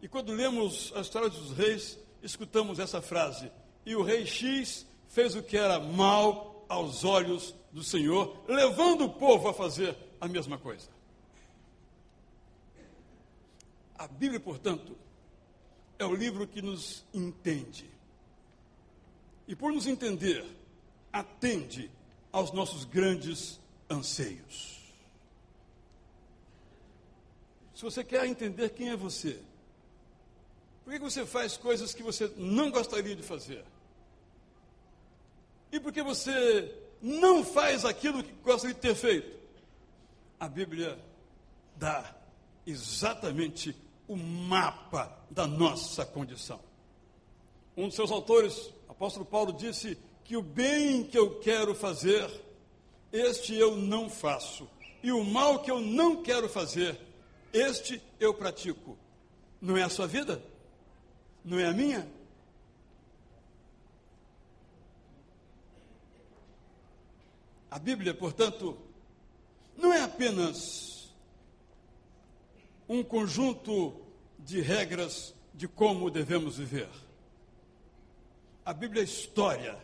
E 0.02 0.08
quando 0.08 0.34
lemos 0.34 0.94
a 0.96 1.02
história 1.02 1.30
dos 1.30 1.52
reis, 1.52 1.98
escutamos 2.22 2.78
essa 2.78 3.02
frase: 3.02 3.52
E 3.86 3.96
o 3.96 4.04
rei 4.04 4.26
X 4.26 4.86
fez 5.08 5.34
o 5.36 5.42
que 5.42 5.58
era 5.58 5.80
mal 5.80 6.66
aos 6.70 7.04
olhos 7.04 7.56
do 7.72 7.84
Senhor, 7.84 8.38
levando 8.48 9.06
o 9.06 9.10
povo 9.10 9.48
a 9.48 9.54
fazer 9.54 9.98
a 10.22 10.28
mesma 10.28 10.58
coisa. 10.58 10.90
A 13.98 14.08
Bíblia, 14.08 14.40
portanto, 14.40 14.96
é 16.00 16.06
o 16.06 16.14
livro 16.14 16.48
que 16.48 16.62
nos 16.62 17.04
entende. 17.14 17.90
E 19.48 19.56
por 19.56 19.72
nos 19.72 19.88
entender, 19.88 20.46
atende 21.12 21.90
aos 22.32 22.52
nossos 22.52 22.86
grandes 22.86 23.60
anseios. 23.90 24.78
se 27.74 27.84
você 27.84 28.04
quer 28.04 28.26
entender 28.26 28.70
quem 28.72 28.90
é 28.90 28.96
você, 28.96 29.40
por 30.84 30.94
que 30.94 31.00
você 31.00 31.28
faz 31.28 31.56
coisas 31.58 31.94
que 31.94 32.02
você 32.02 32.32
não 32.36 32.72
gostaria 32.72 33.16
de 33.16 33.22
fazer? 33.22 33.64
E 35.72 35.80
por 35.80 35.94
que 35.94 36.02
você 36.02 36.74
não 37.00 37.46
faz 37.46 37.86
aquilo 37.86 38.24
que 38.24 38.32
gostaria 38.44 38.74
de 38.74 38.82
ter 38.82 38.96
feito? 38.96 39.38
A 40.40 40.48
Bíblia 40.48 40.98
dá 41.76 42.16
exatamente 42.66 43.76
o 44.08 44.16
mapa 44.16 45.18
da 45.30 45.46
nossa 45.46 46.06
condição. 46.06 46.60
Um 47.76 47.88
dos 47.88 47.96
seus 47.96 48.12
autores, 48.12 48.72
apóstolo 48.88 49.26
Paulo, 49.26 49.54
disse 49.54 49.98
que 50.24 50.38
o 50.38 50.42
bem 50.42 51.04
que 51.04 51.18
eu 51.18 51.40
quero 51.40 51.76
fazer, 51.76 52.30
este 53.12 53.54
eu 53.56 53.76
não 53.76 54.10
faço, 54.10 54.68
e 55.04 55.12
o 55.12 55.24
mal 55.24 55.60
que 55.60 55.70
eu 55.70 55.80
não 55.80 56.24
quero 56.24 56.50
fazer, 56.50 57.00
este 57.54 58.02
eu 58.20 58.34
pratico. 58.34 58.98
Não 59.62 59.78
é 59.78 59.84
a 59.84 59.90
sua 59.90 60.08
vida? 60.08 60.42
Não 61.44 61.60
é 61.60 61.66
a 61.66 61.74
minha? 61.74 62.08
A 67.70 67.80
Bíblia, 67.80 68.14
portanto, 68.14 68.78
não 69.78 69.94
é 69.94 70.02
apenas 70.02 70.97
um 72.88 73.04
conjunto 73.04 73.94
de 74.40 74.62
regras 74.62 75.34
de 75.54 75.68
como 75.68 76.10
devemos 76.10 76.58
viver. 76.58 76.90
A 78.66 78.74
Bíblia 78.74 79.02
é 79.02 79.06
história 79.06 79.78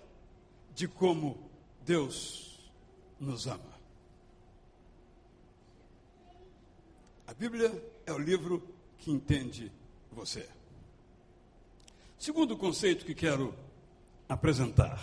de 0.76 0.88
como 0.88 1.50
Deus 1.86 2.60
nos 3.20 3.48
ama. 3.48 3.74
A 7.28 7.34
Bíblia 7.34 7.72
é 8.06 8.12
o 8.12 8.18
livro 8.18 8.62
que 9.00 9.12
entende 9.12 9.72
você. 10.12 10.48
Segundo 12.20 12.56
conceito 12.56 13.06
que 13.06 13.16
quero 13.16 13.54
apresentar. 14.30 15.02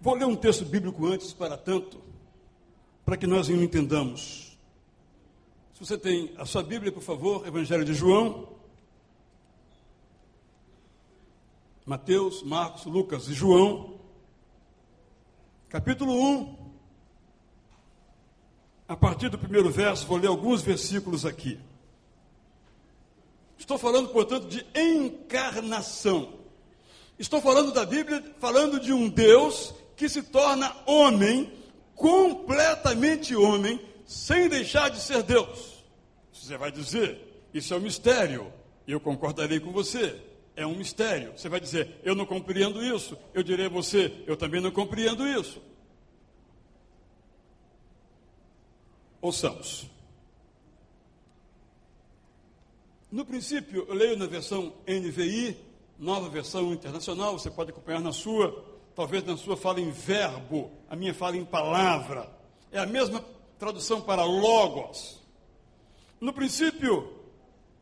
Vou 0.00 0.14
ler 0.14 0.26
um 0.26 0.36
texto 0.36 0.64
bíblico 0.64 1.06
antes 1.06 1.32
para 1.32 1.56
tanto, 1.56 2.00
para 3.04 3.16
que 3.16 3.26
nós 3.26 3.48
entendamos. 3.48 4.47
Se 5.78 5.86
você 5.86 5.96
tem 5.96 6.34
a 6.36 6.44
sua 6.44 6.60
Bíblia, 6.60 6.90
por 6.90 7.04
favor, 7.04 7.46
Evangelho 7.46 7.84
de 7.84 7.94
João, 7.94 8.48
Mateus, 11.86 12.42
Marcos, 12.42 12.84
Lucas 12.84 13.28
e 13.28 13.32
João, 13.32 13.96
capítulo 15.68 16.20
1, 16.20 16.56
a 18.88 18.96
partir 18.96 19.28
do 19.28 19.38
primeiro 19.38 19.70
verso, 19.70 20.04
vou 20.04 20.18
ler 20.18 20.26
alguns 20.26 20.62
versículos 20.62 21.24
aqui. 21.24 21.60
Estou 23.56 23.78
falando, 23.78 24.08
portanto, 24.08 24.48
de 24.48 24.66
encarnação. 24.74 26.40
Estou 27.16 27.40
falando 27.40 27.70
da 27.70 27.86
Bíblia, 27.86 28.34
falando 28.40 28.80
de 28.80 28.92
um 28.92 29.08
Deus 29.08 29.72
que 29.96 30.08
se 30.08 30.24
torna 30.24 30.74
homem, 30.86 31.52
completamente 31.94 33.36
homem, 33.36 33.80
sem 34.08 34.48
deixar 34.48 34.88
de 34.88 34.98
ser 35.00 35.22
Deus. 35.22 35.84
Você 36.32 36.56
vai 36.56 36.72
dizer, 36.72 37.44
isso 37.52 37.74
é 37.74 37.76
um 37.76 37.80
mistério. 37.80 38.50
Eu 38.86 38.98
concordarei 38.98 39.60
com 39.60 39.70
você. 39.70 40.18
É 40.56 40.66
um 40.66 40.74
mistério. 40.74 41.32
Você 41.36 41.46
vai 41.46 41.60
dizer, 41.60 42.00
eu 42.02 42.14
não 42.14 42.24
compreendo 42.24 42.82
isso. 42.82 43.18
Eu 43.34 43.42
direi 43.42 43.66
a 43.66 43.68
você, 43.68 44.24
eu 44.26 44.34
também 44.34 44.62
não 44.62 44.70
compreendo 44.70 45.28
isso. 45.28 45.60
Ouçamos. 49.20 49.86
No 53.12 53.26
princípio, 53.26 53.84
eu 53.88 53.94
leio 53.94 54.16
na 54.16 54.26
versão 54.26 54.72
NVI, 54.86 55.54
nova 55.98 56.30
versão 56.30 56.72
internacional, 56.72 57.38
você 57.38 57.50
pode 57.50 57.72
acompanhar 57.72 58.00
na 58.00 58.12
sua, 58.12 58.64
talvez 58.94 59.22
na 59.24 59.36
sua 59.36 59.56
fala 59.56 59.80
em 59.80 59.90
verbo, 59.90 60.70
a 60.88 60.96
minha 60.96 61.12
fala 61.12 61.36
em 61.36 61.44
palavra. 61.44 62.30
É 62.72 62.78
a 62.78 62.86
mesma 62.86 63.22
tradução 63.58 64.00
para 64.00 64.24
logos. 64.24 65.20
No 66.20 66.32
princípio, 66.32 67.12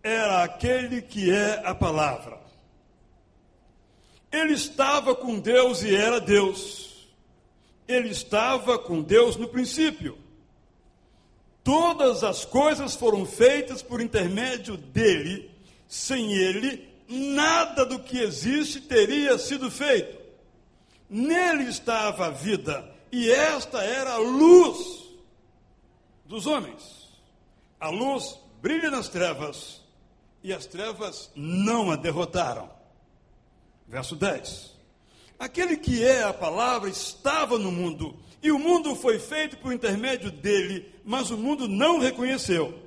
era 0.03 0.43
aquele 0.43 1.03
que 1.03 1.31
é 1.31 1.63
a 1.65 1.75
palavra. 1.75 2.41
Ele 4.33 4.55
estava 4.55 5.15
com 5.15 5.39
Deus 5.39 5.83
e 5.83 5.95
era 5.95 6.21
Deus. 6.21 7.09
Ele 7.87 8.09
estava 8.09 8.79
com 8.79 9.03
Deus 9.03 9.37
no 9.37 9.49
princípio. 9.49 10.19
Todas 11.63 12.23
as 12.23 12.45
coisas 12.45 12.95
foram 12.95 13.27
feitas 13.27 13.83
por 13.83 14.01
intermédio 14.01 14.77
dele. 14.77 15.51
Sem 15.89 16.33
ele, 16.33 16.89
nada 17.09 17.85
do 17.85 17.99
que 18.01 18.19
existe 18.19 18.81
teria 18.81 19.39
sido 19.39 19.71
feito. 19.71 20.17
Nele 21.09 21.65
estava 21.65 22.27
a 22.27 22.31
vida, 22.31 22.85
e 23.13 23.31
esta 23.31 23.81
era 23.85 24.15
a 24.15 24.19
luz 24.19 25.06
dos 26.27 26.47
homens. 26.47 27.09
A 27.79 27.89
luz 27.89 28.39
brilha 28.61 28.91
nas 28.91 29.09
trevas, 29.09 29.83
e 30.43 30.53
as 30.53 30.67
trevas 30.67 31.31
não 31.35 31.91
a 31.91 31.97
derrotaram. 31.97 32.71
Verso 33.87 34.17
10. 34.17 34.75
Aquele 35.39 35.77
que 35.77 36.05
é 36.05 36.23
a 36.23 36.33
palavra 36.33 36.89
estava 36.89 37.59
no 37.59 37.71
mundo, 37.71 38.17
e 38.43 38.51
o 38.51 38.59
mundo 38.59 38.95
foi 38.95 39.19
feito 39.19 39.57
por 39.59 39.73
intermédio 39.73 40.31
dele, 40.31 40.93
mas 41.05 41.31
o 41.31 41.37
mundo 41.37 41.69
não 41.69 41.99
reconheceu. 41.99 42.81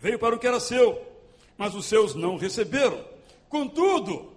Veio 0.00 0.18
para 0.18 0.34
o 0.34 0.38
que 0.38 0.46
era 0.46 0.60
seu, 0.60 1.04
mas 1.56 1.74
os 1.74 1.86
seus 1.86 2.14
não 2.14 2.36
receberam. 2.36 3.04
Contudo, 3.48 4.32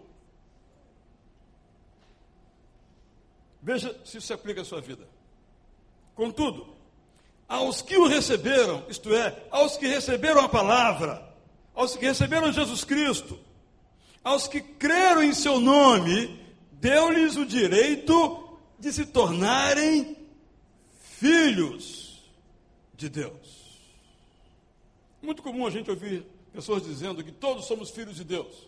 veja 3.61 3.93
se 4.05 4.17
isso 4.17 4.27
se 4.27 4.33
aplica 4.33 4.61
à 4.61 4.65
sua 4.65 4.81
vida. 4.81 5.07
Contudo, 6.15 6.76
aos 7.47 7.81
que 7.81 7.97
o 7.97 8.07
receberam, 8.07 8.83
isto 8.89 9.13
é, 9.13 9.43
aos 9.49 9.77
que 9.77 9.87
receberam 9.87 10.41
a 10.41 10.49
palavra, 10.49 11.25
aos 11.73 11.95
que 11.95 12.05
receberam 12.05 12.51
Jesus 12.51 12.83
Cristo, 12.83 13.39
aos 14.23 14.47
que 14.47 14.59
creram 14.59 15.23
em 15.23 15.33
seu 15.33 15.59
nome, 15.59 16.39
deu-lhes 16.73 17.37
o 17.37 17.45
direito 17.45 18.59
de 18.77 18.91
se 18.91 19.05
tornarem 19.05 20.17
filhos 21.19 22.21
de 22.95 23.09
Deus. 23.09 23.57
Muito 25.21 25.41
comum 25.41 25.65
a 25.65 25.69
gente 25.69 25.89
ouvir 25.89 26.25
pessoas 26.53 26.83
dizendo 26.83 27.23
que 27.23 27.31
todos 27.31 27.65
somos 27.65 27.89
filhos 27.89 28.17
de 28.17 28.23
Deus. 28.23 28.67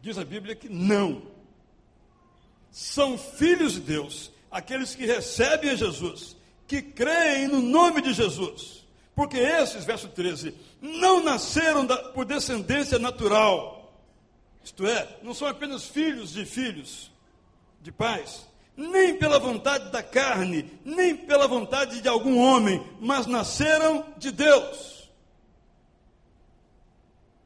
Diz 0.00 0.18
a 0.18 0.24
Bíblia 0.24 0.54
que 0.54 0.68
não. 0.68 1.22
São 2.70 3.16
filhos 3.16 3.74
de 3.74 3.80
Deus 3.80 4.30
aqueles 4.50 4.94
que 4.94 5.06
recebem 5.06 5.70
a 5.70 5.74
Jesus, 5.74 6.36
que 6.72 6.80
creem 6.80 7.48
no 7.48 7.60
nome 7.60 8.00
de 8.00 8.14
Jesus. 8.14 8.82
Porque 9.14 9.36
esses, 9.36 9.84
verso 9.84 10.08
13, 10.08 10.54
não 10.80 11.22
nasceram 11.22 11.84
da, 11.84 11.98
por 11.98 12.24
descendência 12.24 12.98
natural. 12.98 13.92
Isto 14.64 14.86
é, 14.86 15.18
não 15.22 15.34
são 15.34 15.46
apenas 15.46 15.84
filhos 15.84 16.32
de 16.32 16.46
filhos, 16.46 17.12
de 17.82 17.92
pais, 17.92 18.48
nem 18.74 19.18
pela 19.18 19.38
vontade 19.38 19.90
da 19.90 20.02
carne, 20.02 20.70
nem 20.82 21.14
pela 21.14 21.46
vontade 21.46 22.00
de 22.00 22.08
algum 22.08 22.38
homem, 22.38 22.82
mas 22.98 23.26
nasceram 23.26 24.06
de 24.16 24.32
Deus. 24.32 25.10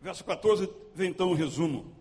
Verso 0.00 0.22
14 0.22 0.70
vem 0.94 1.10
então 1.10 1.30
o 1.30 1.32
um 1.32 1.34
resumo. 1.34 1.92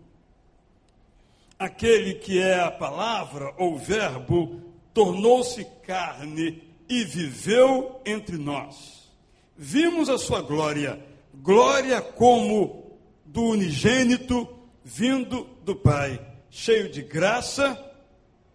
Aquele 1.58 2.14
que 2.14 2.40
é 2.40 2.60
a 2.60 2.70
palavra 2.70 3.52
ou 3.58 3.76
verbo 3.76 4.62
tornou-se 4.94 5.64
carne 5.84 6.65
e 6.88 7.04
viveu 7.04 8.00
entre 8.04 8.36
nós. 8.36 9.10
Vimos 9.56 10.08
a 10.08 10.18
sua 10.18 10.42
glória, 10.42 11.04
glória 11.34 12.00
como 12.00 12.98
do 13.24 13.42
unigênito 13.42 14.48
vindo 14.84 15.44
do 15.64 15.74
Pai, 15.74 16.24
cheio 16.50 16.90
de 16.90 17.02
graça 17.02 17.76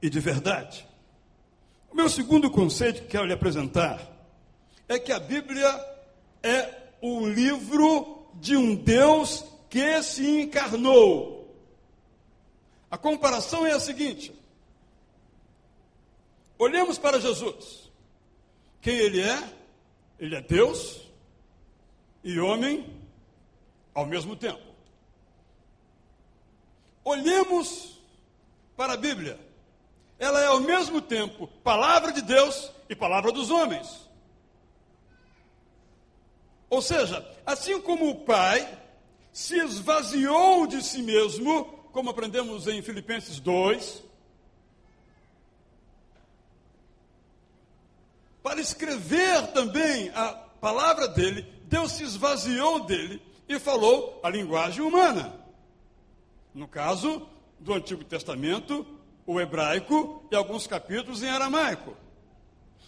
e 0.01 0.09
de 0.09 0.19
verdade. 0.19 0.87
O 1.91 1.95
meu 1.95 2.07
segundo 2.07 2.49
conceito 2.49 3.01
que 3.01 3.09
quero 3.09 3.25
lhe 3.25 3.33
apresentar 3.33 4.01
é 4.87 4.97
que 4.97 5.11
a 5.11 5.19
Bíblia 5.19 5.67
é 6.41 6.73
o 7.01 7.27
livro 7.27 8.27
de 8.35 8.55
um 8.55 8.75
Deus 8.75 9.43
que 9.69 10.01
se 10.01 10.41
encarnou. 10.41 11.53
A 12.89 12.97
comparação 12.97 13.65
é 13.65 13.71
a 13.71 13.79
seguinte: 13.79 14.33
olhemos 16.57 16.97
para 16.97 17.19
Jesus. 17.19 17.90
Quem 18.81 18.95
ele 18.95 19.21
é? 19.21 19.53
Ele 20.19 20.35
é 20.35 20.41
Deus 20.41 21.07
e 22.23 22.39
homem 22.39 22.85
ao 23.93 24.05
mesmo 24.05 24.35
tempo. 24.35 24.61
Olhemos 27.03 27.99
para 28.75 28.93
a 28.93 28.97
Bíblia 28.97 29.39
ela 30.21 30.39
é 30.39 30.45
ao 30.45 30.59
mesmo 30.59 31.01
tempo 31.01 31.47
palavra 31.63 32.11
de 32.11 32.21
Deus 32.21 32.71
e 32.87 32.95
palavra 32.95 33.31
dos 33.31 33.49
homens. 33.49 34.07
Ou 36.69 36.79
seja, 36.79 37.27
assim 37.43 37.81
como 37.81 38.07
o 38.07 38.19
Pai 38.23 38.77
se 39.33 39.57
esvaziou 39.57 40.67
de 40.67 40.83
si 40.83 41.01
mesmo, 41.01 41.65
como 41.91 42.11
aprendemos 42.11 42.67
em 42.67 42.83
Filipenses 42.83 43.39
2, 43.39 44.03
para 48.43 48.59
escrever 48.59 49.47
também 49.53 50.09
a 50.09 50.33
palavra 50.59 51.07
dele, 51.07 51.45
Deus 51.63 51.93
se 51.93 52.03
esvaziou 52.03 52.85
dele 52.85 53.21
e 53.47 53.59
falou 53.59 54.19
a 54.23 54.29
linguagem 54.29 54.81
humana. 54.81 55.33
No 56.53 56.67
caso 56.67 57.27
do 57.59 57.73
Antigo 57.73 58.03
Testamento, 58.03 58.85
o 59.25 59.39
hebraico 59.39 60.25
e 60.31 60.35
alguns 60.35 60.67
capítulos 60.67 61.23
em 61.23 61.29
aramaico. 61.29 61.95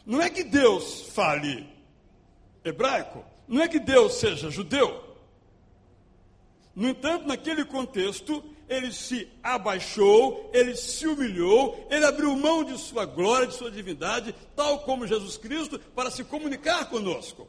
Não 0.06 0.22
é 0.22 0.30
que 0.30 0.44
Deus 0.44 1.10
fale 1.10 1.70
hebraico, 2.64 3.24
não 3.48 3.62
é 3.62 3.68
que 3.68 3.80
Deus 3.80 4.16
seja 4.16 4.50
judeu. 4.50 5.16
No 6.76 6.90
entanto, 6.90 7.28
naquele 7.28 7.64
contexto, 7.64 8.44
ele 8.74 8.92
se 8.92 9.30
abaixou, 9.42 10.50
ele 10.54 10.76
se 10.76 11.08
humilhou, 11.08 11.88
ele 11.90 12.06
abriu 12.06 12.36
mão 12.36 12.64
de 12.64 12.78
sua 12.78 13.06
glória, 13.06 13.48
de 13.48 13.54
sua 13.54 13.72
divindade, 13.72 14.34
tal 14.56 14.80
como 14.80 15.08
Jesus 15.08 15.38
Cristo, 15.38 15.80
para 15.80 16.10
se 16.10 16.24
comunicar 16.24 16.90
conosco. 16.90 17.48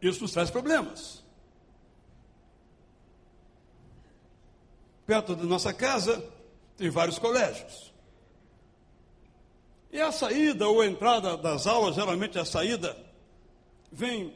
Isso 0.00 0.22
nos 0.22 0.32
traz 0.32 0.50
problemas. 0.50 1.24
Perto 5.06 5.34
da 5.34 5.44
nossa 5.44 5.72
casa 5.72 6.22
tem 6.76 6.90
vários 6.90 7.18
colégios. 7.18 7.92
E 9.90 10.00
a 10.00 10.12
saída 10.12 10.68
ou 10.68 10.82
a 10.82 10.86
entrada 10.86 11.36
das 11.36 11.66
aulas, 11.66 11.94
geralmente 11.94 12.38
a 12.38 12.44
saída, 12.44 12.96
vem 13.90 14.34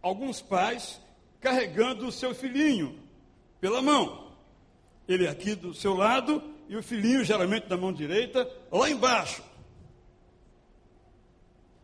alguns 0.00 0.40
pais 0.40 1.00
carregando 1.40 2.06
o 2.06 2.12
seu 2.12 2.34
filhinho 2.34 3.01
pela 3.62 3.80
mão. 3.80 4.32
Ele 5.06 5.28
aqui 5.28 5.54
do 5.54 5.72
seu 5.72 5.94
lado 5.94 6.42
e 6.68 6.76
o 6.76 6.82
filhinho, 6.82 7.24
geralmente 7.24 7.68
da 7.68 7.76
mão 7.76 7.92
direita, 7.92 8.50
lá 8.72 8.90
embaixo. 8.90 9.40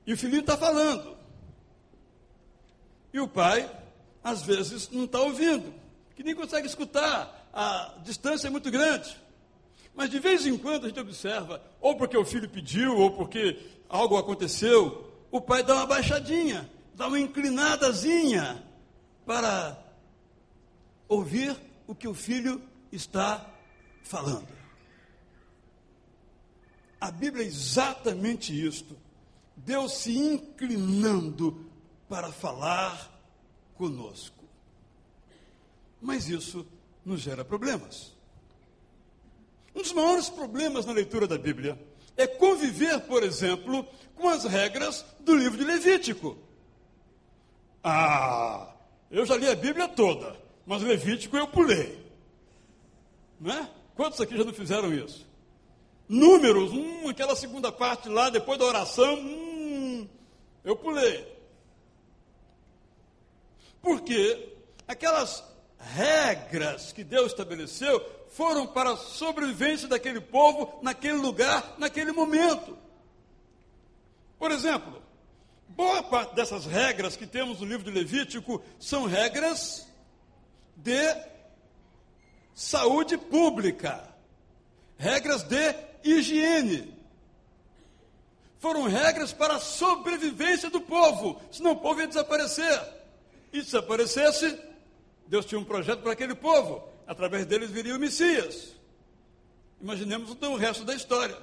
E 0.05 0.13
o 0.13 0.19
filhinho 0.19 0.41
está 0.41 0.57
falando. 0.57 1.17
E 3.13 3.21
o 3.21 3.29
pai, 3.29 3.71
às 4.25 4.43
vezes, 4.43 4.91
não 4.91 5.05
está 5.05 5.21
ouvindo, 5.21 5.73
que 6.17 6.25
nem 6.25 6.35
consegue 6.35 6.67
escutar, 6.67 7.49
a 7.53 7.95
distância 8.03 8.49
é 8.49 8.51
muito 8.51 8.73
grande. 8.73 9.17
Mas 9.95 10.11
de 10.11 10.19
vez 10.19 10.47
em 10.47 10.59
quando 10.59 10.85
a 10.85 10.89
gente 10.89 11.01
observa, 11.01 11.63
ou 11.81 11.97
porque 11.97 12.17
o 12.17 12.25
filho 12.25 12.49
pediu, 12.49 12.97
ou 12.97 13.13
porque 13.13 13.57
algo 13.89 14.17
aconteceu, 14.17 15.13
o 15.31 15.41
pai 15.41 15.63
dá 15.63 15.77
uma 15.77 15.87
baixadinha, 15.87 16.69
dá 16.95 17.07
uma 17.07 17.21
inclinadazinha 17.21 18.65
para 19.25 19.79
ouvir 21.09 21.68
o 21.89 21.95
que 21.95 22.07
o 22.07 22.13
filho 22.15 22.63
está 22.93 23.51
falando. 24.05 24.47
A 27.01 27.11
Bíblia 27.11 27.45
é 27.45 27.49
exatamente 27.49 28.53
isto. 28.53 28.97
Deus 29.57 29.95
se 29.95 30.17
inclinando 30.17 31.67
para 32.09 32.31
falar 32.31 33.11
conosco. 33.75 34.45
Mas 36.01 36.29
isso 36.29 36.67
nos 37.05 37.21
gera 37.21 37.45
problemas. 37.45 38.15
Um 39.75 39.81
dos 39.81 39.93
maiores 39.93 40.29
problemas 40.29 40.85
na 40.85 40.93
leitura 40.93 41.27
da 41.27 41.39
Bíblia 41.39 41.81
é 42.17 42.27
conviver, 42.27 43.01
por 43.03 43.23
exemplo, 43.23 43.87
com 44.15 44.29
as 44.29 44.45
regras 44.45 45.07
do 45.21 45.35
livro 45.35 45.57
de 45.57 45.65
Levítico. 45.65 46.37
Ah, 47.83 48.75
eu 49.11 49.25
já 49.25 49.37
li 49.37 49.49
a 49.49 49.55
Bíblia 49.55 49.89
toda, 49.89 50.37
mas 50.69 50.83
Levítico 50.83 51.35
eu 51.35 51.49
pulei. 51.49 51.99
Não 53.41 53.55
é? 53.55 53.71
Quantos 53.97 54.21
aqui 54.21 54.37
já 54.37 54.45
não 54.45 54.53
fizeram 54.53 54.93
isso? 54.93 55.27
Números, 56.07 56.73
hum, 56.73 57.09
aquela 57.09 57.35
segunda 57.35 57.73
parte 57.73 58.11
lá, 58.11 58.29
depois 58.29 58.59
da 58.59 58.67
oração, 58.67 59.15
hum, 59.15 60.07
eu 60.63 60.77
pulei. 60.77 61.27
Porque 63.81 64.53
aquelas 64.87 65.43
regras 65.79 66.93
que 66.93 67.03
Deus 67.03 67.33
estabeleceu 67.33 68.05
foram 68.29 68.67
para 68.67 68.91
a 68.93 68.97
sobrevivência 68.97 69.89
daquele 69.89 70.21
povo 70.21 70.81
naquele 70.83 71.17
lugar, 71.17 71.77
naquele 71.79 72.13
momento. 72.13 72.77
Por 74.39 74.51
exemplo, 74.51 75.03
boa 75.67 76.03
parte 76.03 76.35
dessas 76.35 76.67
regras 76.67 77.17
que 77.17 77.27
temos 77.27 77.61
no 77.61 77.67
livro 77.67 77.91
de 77.91 77.91
Levítico 77.91 78.63
são 78.79 79.07
regras 79.07 79.88
de 80.79 81.17
saúde 82.55 83.17
pública, 83.19 84.09
regras 84.97 85.43
de 85.43 85.75
higiene. 86.03 86.97
Foram 88.59 88.85
regras 88.85 89.33
para 89.33 89.57
a 89.57 89.61
sobrevivência 89.61 90.69
do 90.71 90.81
povo, 90.81 91.41
senão 91.51 91.73
o 91.73 91.77
povo 91.77 92.01
ia 92.01 92.09
desaparecer. 92.09 92.81
E 93.53 93.63
se 93.63 93.77
aparecesse, 93.77 94.59
Deus 95.27 95.47
tinha 95.47 95.61
um 95.61 95.65
projeto 95.65 96.03
para 96.03 96.13
aquele 96.13 96.35
povo. 96.35 96.89
Através 97.07 97.47
deles 97.47 97.71
viria 97.71 97.95
o 97.95 97.99
Messias. 97.99 98.75
Imaginemos 99.81 100.31
então 100.31 100.53
o 100.53 100.57
resto 100.57 100.85
da 100.85 100.95
história. 100.95 101.39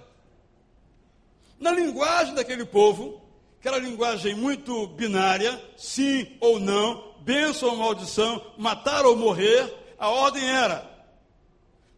Na 1.60 1.72
linguagem 1.72 2.36
daquele 2.36 2.66
povo, 2.66 3.25
que 3.66 3.70
era 3.70 3.80
linguagem 3.80 4.36
muito 4.36 4.86
binária, 4.90 5.60
sim 5.76 6.38
ou 6.40 6.60
não, 6.60 7.16
bênção 7.22 7.70
ou 7.70 7.76
maldição, 7.78 8.54
matar 8.60 9.08
ou 9.08 9.18
morrer, 9.18 9.74
a 9.98 10.08
ordem 10.08 10.48
era: 10.48 10.88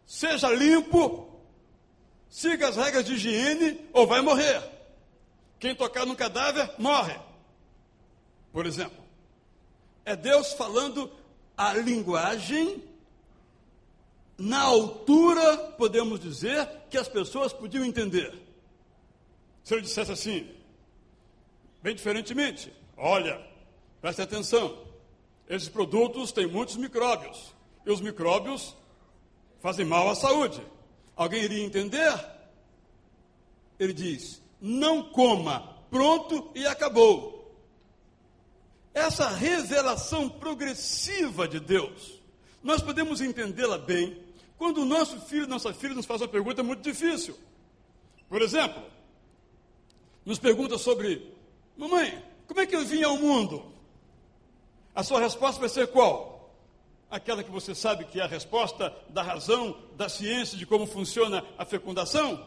seja 0.06 0.50
limpo, 0.50 1.30
siga 2.30 2.70
as 2.70 2.78
regras 2.78 3.04
de 3.04 3.16
higiene 3.16 3.82
ou 3.92 4.08
vai 4.08 4.22
morrer. 4.22 4.64
Quem 5.60 5.76
tocar 5.76 6.06
no 6.06 6.16
cadáver, 6.16 6.72
morre. 6.78 7.20
Por 8.54 8.66
exemplo. 8.66 9.04
É 10.06 10.16
Deus 10.16 10.54
falando 10.54 11.12
a 11.58 11.74
linguagem 11.74 12.82
na 14.38 14.62
altura, 14.62 15.58
podemos 15.78 16.18
dizer, 16.18 16.66
que 16.90 16.98
as 16.98 17.10
pessoas 17.10 17.52
podiam 17.52 17.84
entender. 17.84 18.34
Se 19.66 19.74
ele 19.74 19.82
dissesse 19.82 20.14
assim, 20.14 20.57
bem 21.82 21.96
diferentemente, 21.96 22.74
olha, 22.96 23.42
preste 24.02 24.22
atenção, 24.22 24.78
esses 25.48 25.70
produtos 25.70 26.32
têm 26.32 26.48
muitos 26.48 26.76
micróbios, 26.76 27.54
e 27.86 27.92
os 27.92 28.02
micróbios 28.02 28.76
fazem 29.62 29.86
mal 29.86 30.10
à 30.10 30.16
saúde. 30.16 30.62
Alguém 31.16 31.44
iria 31.44 31.64
entender? 31.64 32.14
Ele 33.80 33.94
diz: 33.94 34.42
não 34.62 35.04
coma, 35.04 35.78
pronto 35.90 36.52
e 36.54 36.66
acabou. 36.66 37.38
Essa 38.94 39.30
revelação 39.30 40.28
progressiva 40.28 41.48
de 41.48 41.60
Deus, 41.60 42.22
nós 42.64 42.82
podemos 42.82 43.22
entendê-la 43.22 43.78
bem 43.78 44.22
quando 44.58 44.82
o 44.82 44.86
nosso 44.86 45.20
filho, 45.22 45.48
nossa 45.48 45.74
filha 45.74 45.94
nos 45.94 46.06
faz 46.06 46.22
uma 46.22 46.28
pergunta 46.28 46.64
muito 46.64 46.82
difícil. 46.82 47.38
Por 48.28 48.42
exemplo, 48.42 48.84
nos 50.26 50.40
pergunta 50.40 50.78
sobre: 50.78 51.32
Mamãe, 51.78 52.24
como 52.48 52.60
é 52.60 52.66
que 52.66 52.76
eu 52.76 52.84
vim 52.84 53.04
ao 53.04 53.18
mundo? 53.18 53.72
A 54.96 55.04
sua 55.04 55.20
resposta 55.20 55.60
vai 55.60 55.70
ser 55.70 55.88
qual? 55.88 56.52
Aquela 57.10 57.44
que 57.44 57.52
você 57.52 57.76
sabe 57.76 58.06
que 58.06 58.20
é 58.20 58.24
a 58.24 58.28
resposta 58.28 58.94
da 59.10 59.22
razão, 59.22 59.78
da 59.96 60.10
ciência, 60.10 60.58
de 60.58 60.66
como 60.66 60.88
funciona 60.88 61.46
a 61.58 61.64
fecundação? 61.64 62.46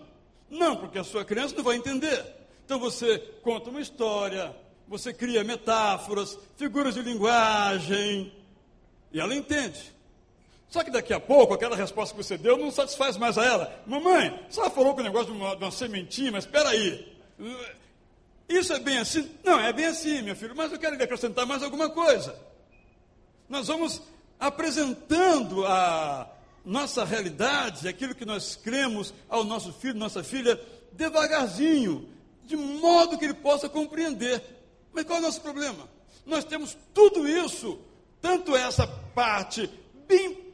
Não, 0.51 0.77
porque 0.77 0.99
a 0.99 1.05
sua 1.05 1.25
criança 1.25 1.55
não 1.55 1.63
vai 1.63 1.77
entender. 1.77 2.27
Então 2.65 2.79
você 2.79 3.19
conta 3.43 3.71
uma 3.71 3.81
história, 3.81 4.55
você 4.89 5.15
cria 5.15 5.45
metáforas, 5.45 6.37
figuras 6.57 6.95
de 6.95 7.03
linguagem, 7.03 8.33
e 9.13 9.21
ela 9.21 9.35
entende. 9.35 9.93
Só 10.69 10.85
que 10.85 10.91
daqui 10.91 11.13
a 11.13 11.21
pouco, 11.21 11.55
aquela 11.55 11.77
resposta 11.77 12.15
que 12.15 12.23
você 12.23 12.37
deu 12.37 12.57
não 12.57 12.71
satisfaz 12.71 13.17
mais 13.17 13.39
a 13.39 13.45
ela. 13.45 13.83
Mamãe, 13.87 14.41
você 14.49 14.69
falou 14.71 14.95
com 14.95 15.01
o 15.01 15.05
negócio 15.05 15.33
de 15.33 15.39
uma, 15.39 15.57
de 15.57 15.65
uma 15.65 15.71
sementinha, 15.71 16.33
mas 16.33 16.45
espera 16.45 16.69
aí. 16.69 17.17
Isso 18.51 18.73
é 18.73 18.81
bem 18.81 18.99
assim? 18.99 19.31
Não, 19.45 19.61
é 19.61 19.73
bem 19.73 19.87
assim, 19.87 20.23
meu 20.23 20.35
filho, 20.35 20.57
mas 20.57 20.73
eu 20.73 20.79
quero 20.79 21.01
acrescentar 21.01 21.47
mais 21.47 21.63
alguma 21.63 21.89
coisa. 21.89 22.37
Nós 23.49 23.69
vamos 23.69 24.03
apresentando 24.41 25.65
a 25.65 26.29
nossa 26.65 27.05
realidade, 27.05 27.87
aquilo 27.87 28.13
que 28.13 28.25
nós 28.25 28.57
cremos 28.57 29.15
ao 29.29 29.45
nosso 29.45 29.73
filho, 29.73 29.95
nossa 29.95 30.25
filha, 30.25 30.61
devagarzinho, 30.91 32.09
de 32.43 32.57
modo 32.57 33.17
que 33.17 33.25
ele 33.25 33.35
possa 33.35 33.69
compreender. 33.69 34.43
Mas 34.93 35.05
qual 35.05 35.19
é 35.19 35.21
o 35.21 35.25
nosso 35.27 35.41
problema? 35.41 35.89
Nós 36.27 36.45
temos 36.45 36.77
tudo 36.93 37.29
isso, 37.29 37.79
tanto 38.21 38.57
essa 38.57 38.85
parte 39.15 39.71
bem 40.09 40.53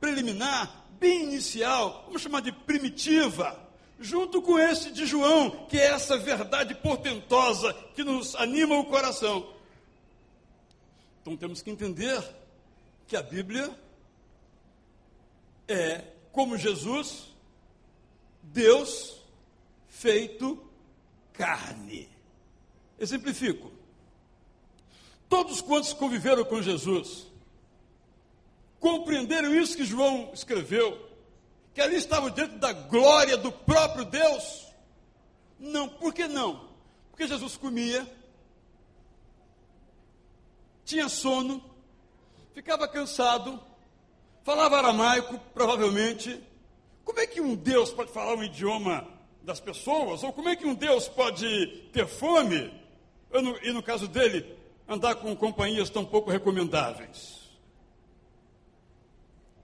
preliminar, 0.00 0.84
bem 0.98 1.22
inicial, 1.22 2.02
vamos 2.06 2.22
chamar 2.22 2.40
de 2.40 2.50
primitiva, 2.50 3.56
junto 3.98 4.42
com 4.42 4.58
esse 4.58 4.90
de 4.92 5.06
João, 5.06 5.66
que 5.66 5.78
é 5.78 5.86
essa 5.86 6.18
verdade 6.18 6.74
portentosa 6.74 7.72
que 7.94 8.04
nos 8.04 8.34
anima 8.34 8.78
o 8.78 8.84
coração. 8.84 9.54
Então 11.22 11.36
temos 11.36 11.62
que 11.62 11.70
entender 11.70 12.22
que 13.06 13.16
a 13.16 13.22
Bíblia 13.22 13.70
é, 15.68 16.04
como 16.32 16.56
Jesus, 16.56 17.28
Deus 18.42 19.22
feito 19.88 20.62
carne. 21.32 22.08
Exemplifico. 22.98 23.70
Todos 25.28 25.60
quantos 25.60 25.92
conviveram 25.92 26.44
com 26.44 26.62
Jesus 26.62 27.26
compreenderam 28.78 29.54
isso 29.54 29.76
que 29.76 29.84
João 29.84 30.30
escreveu, 30.32 31.05
que 31.76 31.82
ali 31.82 31.96
estavam 31.96 32.30
diante 32.30 32.56
da 32.56 32.72
glória 32.72 33.36
do 33.36 33.52
próprio 33.52 34.06
Deus. 34.06 34.66
Não, 35.60 35.86
por 35.86 36.14
que 36.14 36.26
não? 36.26 36.70
Porque 37.10 37.28
Jesus 37.28 37.58
comia, 37.58 38.10
tinha 40.86 41.06
sono, 41.10 41.62
ficava 42.54 42.88
cansado, 42.88 43.60
falava 44.42 44.78
aramaico, 44.78 45.38
provavelmente. 45.52 46.42
Como 47.04 47.20
é 47.20 47.26
que 47.26 47.42
um 47.42 47.54
Deus 47.54 47.92
pode 47.92 48.10
falar 48.10 48.34
um 48.36 48.42
idioma 48.42 49.06
das 49.42 49.60
pessoas? 49.60 50.22
Ou 50.22 50.32
como 50.32 50.48
é 50.48 50.56
que 50.56 50.64
um 50.64 50.74
Deus 50.74 51.08
pode 51.08 51.90
ter 51.92 52.06
fome? 52.06 52.72
E 53.62 53.70
no 53.70 53.82
caso 53.82 54.08
dele, 54.08 54.56
andar 54.88 55.16
com 55.16 55.36
companhias 55.36 55.90
tão 55.90 56.06
pouco 56.06 56.30
recomendáveis. 56.30 57.50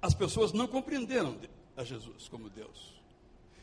As 0.03 0.13
pessoas 0.13 0.53
não 0.53 0.67
compreenderam 0.67 1.39
a 1.77 1.85
Jesus 1.85 2.29
como 2.29 2.51
Deus. 2.51 2.93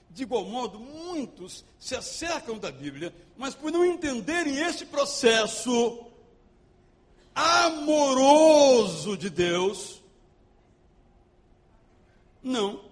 De 0.10 0.24
igual 0.24 0.44
modo, 0.46 0.80
muitos 0.80 1.64
se 1.78 1.96
acercam 1.96 2.58
da 2.58 2.72
Bíblia, 2.72 3.14
mas 3.38 3.54
por 3.54 3.72
não 3.72 3.86
entenderem 3.86 4.58
esse 4.58 4.86
processo 4.86 6.06
amoroso 7.36 9.16
de 9.16 9.30
Deus, 9.30 10.02
não 12.42 12.84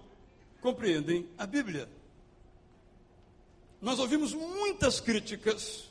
compreendem 0.60 1.28
a 1.36 1.44
Bíblia. 1.46 1.88
Nós 3.80 3.98
ouvimos 3.98 4.32
muitas 4.32 5.00
críticas 5.00 5.88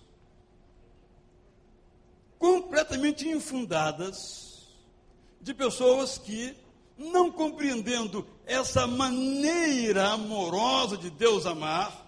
completamente 2.40 3.28
infundadas 3.28 4.68
de 5.42 5.54
pessoas 5.54 6.18
que, 6.18 6.56
não 6.98 7.32
compreendendo 7.32 8.26
essa 8.48 8.88
maneira 8.88 10.10
amorosa 10.10 10.98
de 10.98 11.10
Deus 11.10 11.46
amar, 11.46 12.08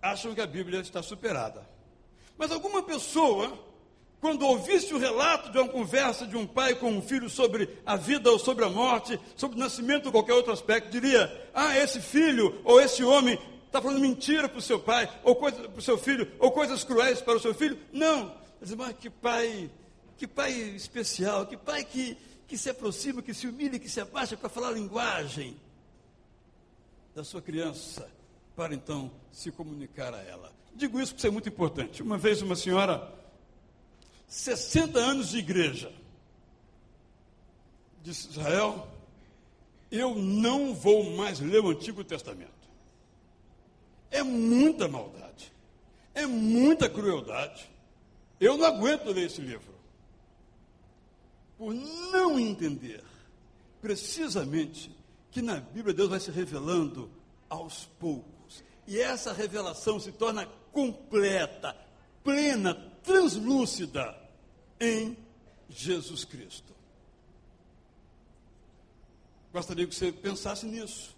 acham 0.00 0.34
que 0.34 0.40
a 0.40 0.46
Bíblia 0.46 0.80
está 0.80 1.02
superada. 1.02 1.68
Mas 2.36 2.50
alguma 2.50 2.82
pessoa, 2.82 3.58
quando 4.20 4.46
ouvisse 4.46 4.94
o 4.94 4.98
relato 4.98 5.50
de 5.50 5.58
uma 5.58 5.68
conversa 5.68 6.26
de 6.26 6.36
um 6.36 6.46
pai 6.46 6.74
com 6.74 6.90
um 6.90 7.02
filho 7.02 7.28
sobre 7.28 7.68
a 7.84 7.96
vida 7.96 8.30
ou 8.30 8.38
sobre 8.38 8.64
a 8.64 8.70
morte, 8.70 9.18
sobre 9.36 9.56
o 9.56 9.60
nascimento 9.60 10.06
ou 10.06 10.12
qualquer 10.12 10.34
outro 10.34 10.52
aspecto, 10.52 10.90
diria: 10.90 11.50
Ah, 11.52 11.76
esse 11.78 12.00
filho 12.00 12.60
ou 12.64 12.80
esse 12.80 13.02
homem 13.02 13.38
está 13.66 13.82
falando 13.82 14.00
mentira 14.00 14.48
para 14.48 14.58
o 14.58 14.62
seu 14.62 14.78
pai, 14.78 15.10
ou 15.24 15.34
coisa 15.34 15.68
para 15.68 15.78
o 15.78 15.82
seu 15.82 15.98
filho, 15.98 16.30
ou 16.38 16.52
coisas 16.52 16.84
cruéis 16.84 17.20
para 17.20 17.34
o 17.34 17.40
seu 17.40 17.52
filho. 17.52 17.78
Não. 17.92 18.32
Dizer, 18.60 18.76
mas 18.76 18.96
que 18.96 19.10
pai, 19.10 19.68
que 20.16 20.26
pai 20.26 20.52
especial, 20.52 21.44
que 21.44 21.56
pai 21.56 21.82
que, 21.84 22.16
que 22.46 22.58
se 22.58 22.70
aproxima, 22.70 23.22
que 23.22 23.34
se 23.34 23.46
humilha, 23.46 23.78
que 23.78 23.88
se 23.88 24.00
abaixa 24.00 24.36
para 24.36 24.48
falar 24.48 24.68
a 24.68 24.72
linguagem 24.72 25.56
da 27.14 27.24
sua 27.24 27.40
criança, 27.40 28.10
para 28.56 28.74
então 28.74 29.10
se 29.32 29.50
comunicar 29.50 30.12
a 30.14 30.22
ela. 30.22 30.52
Digo 30.74 31.00
isso 31.00 31.12
porque 31.12 31.20
isso 31.20 31.26
é 31.26 31.30
muito 31.30 31.48
importante. 31.48 32.02
Uma 32.02 32.18
vez 32.18 32.42
uma 32.42 32.56
senhora, 32.56 33.12
60 34.26 34.98
anos 34.98 35.30
de 35.30 35.38
igreja, 35.38 35.92
disse 38.02 38.28
Israel, 38.28 38.88
eu 39.90 40.14
não 40.14 40.74
vou 40.74 41.16
mais 41.16 41.40
ler 41.40 41.60
o 41.60 41.70
Antigo 41.70 42.02
Testamento. 42.02 42.52
É 44.10 44.22
muita 44.22 44.88
maldade. 44.88 45.52
É 46.14 46.26
muita 46.26 46.88
crueldade. 46.88 47.68
Eu 48.40 48.56
não 48.56 48.66
aguento 48.66 49.06
ler 49.06 49.26
esse 49.26 49.40
livro. 49.40 49.73
Por 51.64 51.72
não 51.72 52.38
entender 52.38 53.02
precisamente 53.80 54.94
que 55.30 55.40
na 55.40 55.60
Bíblia 55.60 55.94
Deus 55.94 56.10
vai 56.10 56.20
se 56.20 56.30
revelando 56.30 57.10
aos 57.48 57.86
poucos. 57.98 58.62
E 58.86 59.00
essa 59.00 59.32
revelação 59.32 59.98
se 59.98 60.12
torna 60.12 60.44
completa, 60.70 61.74
plena, 62.22 62.74
translúcida 63.02 64.14
em 64.78 65.16
Jesus 65.70 66.22
Cristo. 66.26 66.74
Gostaria 69.50 69.86
que 69.86 69.94
você 69.94 70.12
pensasse 70.12 70.66
nisso. 70.66 71.16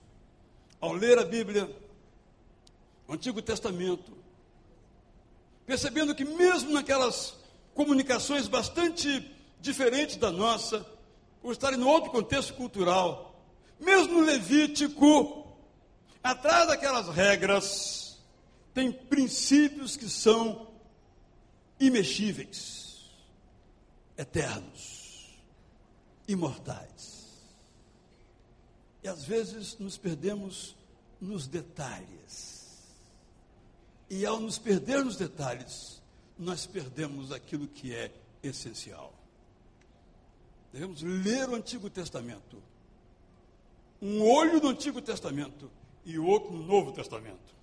Ao 0.80 0.92
ler 0.92 1.18
a 1.18 1.24
Bíblia, 1.24 1.68
o 3.08 3.14
Antigo 3.14 3.42
Testamento, 3.42 4.16
percebendo 5.66 6.14
que 6.14 6.24
mesmo 6.24 6.70
naquelas 6.70 7.34
comunicações 7.74 8.46
bastante 8.46 9.34
diferentes 9.60 10.16
da 10.16 10.30
nossa, 10.30 10.86
por 11.40 11.52
estarem 11.52 11.78
no 11.78 11.88
outro 11.88 12.10
contexto 12.10 12.54
cultural, 12.54 13.44
mesmo 13.78 14.20
Levítico, 14.20 15.46
atrás 16.22 16.66
daquelas 16.68 17.08
regras, 17.08 18.18
tem 18.74 18.90
princípios 18.90 19.96
que 19.96 20.08
são 20.08 20.68
imexíveis, 21.78 23.10
eternos, 24.16 25.38
imortais. 26.26 27.26
E 29.02 29.08
às 29.08 29.24
vezes 29.24 29.78
nos 29.78 29.96
perdemos 29.96 30.74
nos 31.20 31.46
detalhes 31.46 32.56
e 34.08 34.24
ao 34.24 34.38
nos 34.38 34.58
perder 34.58 35.04
nos 35.04 35.16
detalhes, 35.16 36.00
nós 36.38 36.66
perdemos 36.66 37.32
aquilo 37.32 37.66
que 37.66 37.94
é 37.94 38.12
essencial. 38.42 39.12
Devemos 40.72 41.02
ler 41.02 41.48
o 41.48 41.54
Antigo 41.54 41.88
Testamento. 41.88 42.62
Um 44.00 44.22
olho 44.22 44.60
no 44.60 44.68
Antigo 44.68 45.00
Testamento 45.00 45.70
e 46.04 46.18
outro 46.18 46.52
no 46.52 46.62
Novo 46.62 46.92
Testamento. 46.92 47.56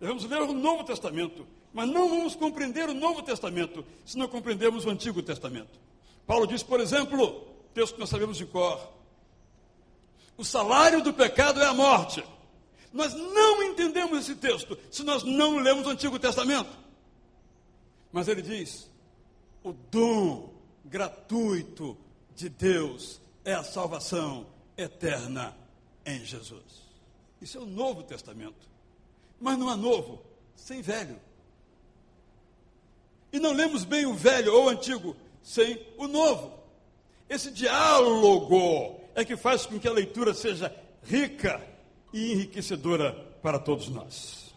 Devemos 0.00 0.24
ler 0.24 0.40
o 0.40 0.52
Novo 0.52 0.84
Testamento, 0.84 1.46
mas 1.72 1.88
não 1.88 2.08
vamos 2.08 2.34
compreender 2.34 2.88
o 2.88 2.94
Novo 2.94 3.22
Testamento 3.22 3.84
se 4.04 4.16
não 4.16 4.26
compreendermos 4.26 4.86
o 4.86 4.90
Antigo 4.90 5.22
Testamento. 5.22 5.78
Paulo 6.26 6.46
diz, 6.46 6.62
por 6.62 6.80
exemplo, 6.80 7.46
texto 7.74 7.94
que 7.94 8.00
nós 8.00 8.08
sabemos 8.08 8.38
de 8.38 8.46
cor: 8.46 8.90
o 10.36 10.44
salário 10.44 11.02
do 11.02 11.12
pecado 11.12 11.60
é 11.60 11.66
a 11.66 11.74
morte. 11.74 12.24
Nós 12.92 13.14
não 13.14 13.62
entendemos 13.62 14.18
esse 14.20 14.34
texto 14.34 14.76
se 14.90 15.04
nós 15.04 15.22
não 15.22 15.58
lemos 15.58 15.86
o 15.86 15.90
Antigo 15.90 16.18
Testamento. 16.18 16.70
Mas 18.10 18.26
ele 18.26 18.42
diz: 18.42 18.90
o 19.62 19.72
dom 19.72 20.52
gratuito 20.84 21.96
de 22.40 22.48
Deus 22.48 23.20
é 23.44 23.52
a 23.52 23.62
salvação 23.62 24.46
eterna 24.76 25.54
em 26.04 26.24
Jesus. 26.24 26.88
Isso 27.40 27.58
é 27.58 27.60
o 27.60 27.66
Novo 27.66 28.02
Testamento. 28.02 28.68
Mas 29.38 29.58
não 29.58 29.68
há 29.68 29.76
novo 29.76 30.22
sem 30.56 30.82
velho. 30.82 31.18
E 33.32 33.38
não 33.38 33.52
lemos 33.52 33.84
bem 33.84 34.06
o 34.06 34.14
velho 34.14 34.54
ou 34.54 34.66
o 34.66 34.68
antigo 34.68 35.16
sem 35.42 35.86
o 35.96 36.08
novo. 36.08 36.58
Esse 37.28 37.50
diálogo 37.50 39.00
é 39.14 39.24
que 39.24 39.36
faz 39.36 39.66
com 39.66 39.78
que 39.78 39.86
a 39.86 39.92
leitura 39.92 40.34
seja 40.34 40.74
rica 41.04 41.64
e 42.12 42.32
enriquecedora 42.32 43.12
para 43.42 43.58
todos 43.58 43.88
nós. 43.88 44.54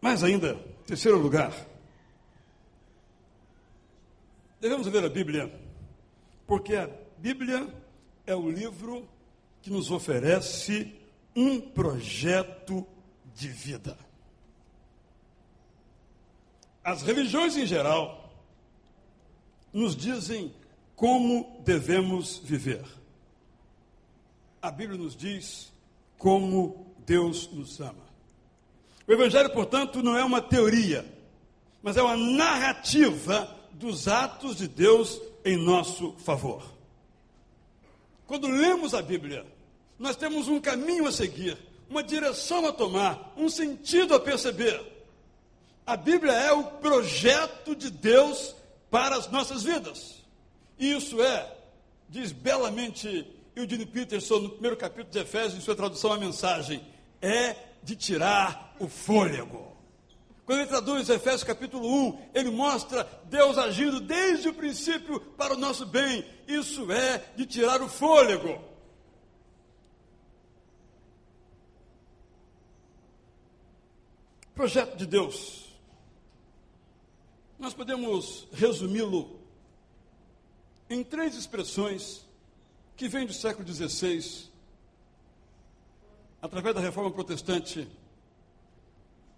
Mas 0.00 0.22
ainda, 0.22 0.54
terceiro 0.86 1.18
lugar, 1.18 1.52
devemos 4.60 4.86
ler 4.86 5.04
a 5.04 5.08
Bíblia, 5.08 5.52
porque 6.46 6.74
a 6.74 6.88
Bíblia 7.18 7.68
é 8.26 8.34
o 8.34 8.50
livro 8.50 9.08
que 9.62 9.70
nos 9.70 9.90
oferece 9.90 10.94
um 11.34 11.60
projeto 11.60 12.86
de 13.34 13.48
vida. 13.48 13.96
As 16.82 17.02
religiões 17.02 17.56
em 17.56 17.66
geral 17.66 18.32
nos 19.72 19.94
dizem 19.94 20.52
como 20.96 21.60
devemos 21.64 22.38
viver 22.38 22.98
a 24.60 24.70
Bíblia 24.70 24.98
nos 24.98 25.16
diz 25.16 25.72
como 26.16 26.94
Deus 27.06 27.50
nos 27.52 27.80
ama. 27.80 28.06
O 29.06 29.12
Evangelho, 29.12 29.50
portanto, 29.50 30.02
não 30.02 30.16
é 30.16 30.24
uma 30.24 30.42
teoria, 30.42 31.04
mas 31.82 31.96
é 31.96 32.02
uma 32.02 32.16
narrativa 32.16 33.57
dos 33.78 34.08
atos 34.08 34.56
de 34.56 34.66
Deus 34.66 35.20
em 35.44 35.56
nosso 35.56 36.12
favor. 36.18 36.62
Quando 38.26 38.48
lemos 38.48 38.92
a 38.92 39.00
Bíblia, 39.00 39.46
nós 39.98 40.16
temos 40.16 40.48
um 40.48 40.60
caminho 40.60 41.06
a 41.06 41.12
seguir, 41.12 41.56
uma 41.88 42.02
direção 42.02 42.66
a 42.66 42.72
tomar, 42.72 43.32
um 43.36 43.48
sentido 43.48 44.14
a 44.14 44.20
perceber. 44.20 44.84
A 45.86 45.96
Bíblia 45.96 46.32
é 46.32 46.52
o 46.52 46.64
projeto 46.64 47.74
de 47.74 47.88
Deus 47.88 48.54
para 48.90 49.16
as 49.16 49.30
nossas 49.30 49.62
vidas. 49.62 50.16
Isso 50.78 51.22
é, 51.22 51.56
diz 52.08 52.32
belamente 52.32 53.26
Eugene 53.54 53.86
Peterson 53.86 54.40
no 54.40 54.50
primeiro 54.50 54.76
capítulo 54.76 55.10
de 55.10 55.20
Efésios, 55.20 55.54
em 55.54 55.60
sua 55.60 55.76
tradução 55.76 56.12
à 56.12 56.18
mensagem, 56.18 56.84
é 57.22 57.56
de 57.82 57.94
tirar 57.94 58.74
o 58.78 58.88
fôlego. 58.88 59.77
Quando 60.48 60.60
ele 60.60 60.68
traduz 60.70 61.10
Efésios 61.10 61.44
capítulo 61.44 61.86
1, 62.08 62.30
ele 62.32 62.50
mostra 62.50 63.04
Deus 63.26 63.58
agindo 63.58 64.00
desde 64.00 64.48
o 64.48 64.54
princípio 64.54 65.20
para 65.36 65.52
o 65.52 65.58
nosso 65.58 65.84
bem. 65.84 66.24
Isso 66.46 66.90
é 66.90 67.18
de 67.36 67.44
tirar 67.44 67.82
o 67.82 67.86
fôlego. 67.86 68.58
Projeto 74.54 74.96
de 74.96 75.04
Deus. 75.04 75.66
Nós 77.58 77.74
podemos 77.74 78.48
resumi-lo 78.50 79.38
em 80.88 81.04
três 81.04 81.36
expressões 81.36 82.26
que 82.96 83.06
vêm 83.06 83.26
do 83.26 83.34
século 83.34 83.68
XVI, 83.68 84.48
através 86.40 86.74
da 86.74 86.80
reforma 86.80 87.10
protestante 87.10 87.86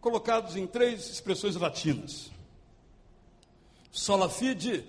colocados 0.00 0.56
em 0.56 0.66
três 0.66 1.08
expressões 1.08 1.56
latinas: 1.56 2.30
sola 3.90 4.28
fide, 4.28 4.84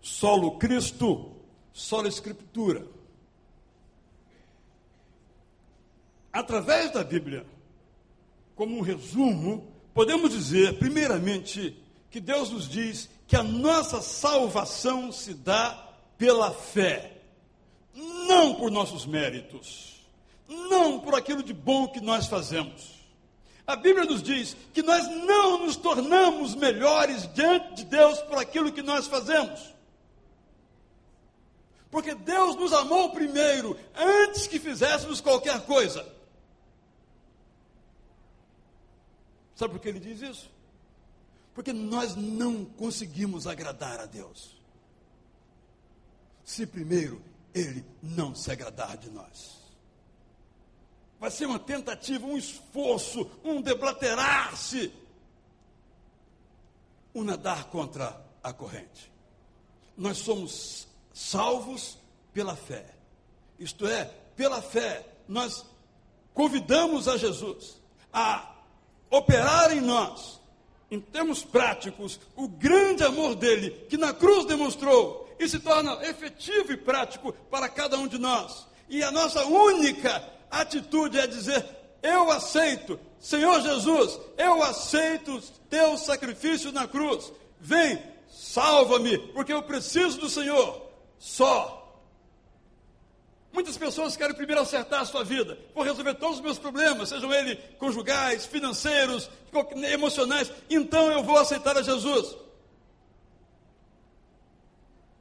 solo 0.00 0.58
Cristo, 0.58 1.32
sola 1.72 2.08
Escritura. 2.08 2.86
Através 6.32 6.92
da 6.92 7.02
Bíblia, 7.02 7.46
como 8.54 8.76
um 8.76 8.82
resumo, 8.82 9.72
podemos 9.94 10.32
dizer, 10.32 10.78
primeiramente, 10.78 11.82
que 12.10 12.20
Deus 12.20 12.50
nos 12.50 12.68
diz 12.68 13.08
que 13.26 13.36
a 13.36 13.42
nossa 13.42 14.02
salvação 14.02 15.10
se 15.10 15.32
dá 15.32 15.94
pela 16.18 16.52
fé, 16.52 17.22
não 17.94 18.54
por 18.54 18.70
nossos 18.70 19.06
méritos, 19.06 20.06
não 20.46 21.00
por 21.00 21.14
aquilo 21.14 21.42
de 21.42 21.54
bom 21.54 21.88
que 21.88 22.00
nós 22.00 22.26
fazemos 22.26 22.95
a 23.66 23.74
Bíblia 23.74 24.04
nos 24.04 24.22
diz 24.22 24.56
que 24.72 24.82
nós 24.82 25.08
não 25.08 25.66
nos 25.66 25.76
tornamos 25.76 26.54
melhores 26.54 27.26
diante 27.34 27.74
de 27.76 27.84
Deus 27.84 28.20
por 28.22 28.38
aquilo 28.38 28.72
que 28.72 28.82
nós 28.82 29.08
fazemos. 29.08 29.74
Porque 31.90 32.14
Deus 32.14 32.54
nos 32.56 32.72
amou 32.72 33.10
primeiro, 33.10 33.76
antes 33.94 34.46
que 34.46 34.60
fizéssemos 34.60 35.20
qualquer 35.20 35.64
coisa. 35.66 36.06
Sabe 39.56 39.72
por 39.72 39.80
que 39.80 39.88
ele 39.88 40.00
diz 40.00 40.20
isso? 40.20 40.50
Porque 41.54 41.72
nós 41.72 42.14
não 42.14 42.64
conseguimos 42.64 43.46
agradar 43.46 43.98
a 43.98 44.06
Deus. 44.06 44.54
Se 46.44 46.66
primeiro 46.66 47.20
ele 47.54 47.84
não 48.02 48.34
se 48.34 48.52
agradar 48.52 48.96
de 48.98 49.08
nós. 49.10 49.65
Vai 51.18 51.30
ser 51.30 51.46
uma 51.46 51.58
tentativa, 51.58 52.26
um 52.26 52.36
esforço, 52.36 53.30
um 53.42 53.60
deblaterar-se, 53.60 54.92
um 57.14 57.24
nadar 57.24 57.64
contra 57.64 58.20
a 58.42 58.52
corrente. 58.52 59.10
Nós 59.96 60.18
somos 60.18 60.86
salvos 61.12 61.98
pela 62.34 62.54
fé. 62.54 62.84
Isto 63.58 63.86
é, 63.86 64.04
pela 64.36 64.60
fé, 64.60 65.06
nós 65.26 65.64
convidamos 66.34 67.08
a 67.08 67.16
Jesus 67.16 67.80
a 68.12 68.54
operar 69.10 69.72
em 69.72 69.80
nós, 69.80 70.38
em 70.90 71.00
termos 71.00 71.42
práticos, 71.42 72.20
o 72.36 72.46
grande 72.46 73.02
amor 73.02 73.34
dele, 73.34 73.70
que 73.88 73.96
na 73.96 74.12
cruz 74.12 74.44
demonstrou 74.44 75.34
e 75.38 75.48
se 75.48 75.58
torna 75.58 76.06
efetivo 76.06 76.72
e 76.72 76.76
prático 76.76 77.32
para 77.50 77.68
cada 77.68 77.98
um 77.98 78.06
de 78.06 78.18
nós. 78.18 78.66
E 78.88 79.02
a 79.02 79.10
nossa 79.10 79.44
única 79.46 80.35
atitude 80.50 81.18
é 81.18 81.26
dizer: 81.26 81.64
Eu 82.02 82.30
aceito, 82.30 82.98
Senhor 83.18 83.60
Jesus, 83.60 84.18
eu 84.36 84.62
aceito 84.62 85.40
teu 85.68 85.96
sacrifício 85.96 86.72
na 86.72 86.86
cruz. 86.86 87.32
Vem, 87.60 88.02
salva-me, 88.28 89.18
porque 89.32 89.52
eu 89.52 89.62
preciso 89.62 90.18
do 90.18 90.28
Senhor. 90.28 90.82
Só. 91.18 91.76
Muitas 93.52 93.78
pessoas 93.78 94.16
querem 94.18 94.36
primeiro 94.36 94.60
acertar 94.60 95.00
a 95.00 95.04
sua 95.06 95.24
vida, 95.24 95.58
vou 95.74 95.82
resolver 95.82 96.12
todos 96.16 96.36
os 96.36 96.42
meus 96.42 96.58
problemas, 96.58 97.08
sejam 97.08 97.32
eles 97.32 97.58
conjugais, 97.78 98.44
financeiros, 98.44 99.30
emocionais, 99.90 100.52
então 100.68 101.10
eu 101.10 101.22
vou 101.22 101.38
aceitar 101.38 101.74
a 101.74 101.80
Jesus. 101.80 102.36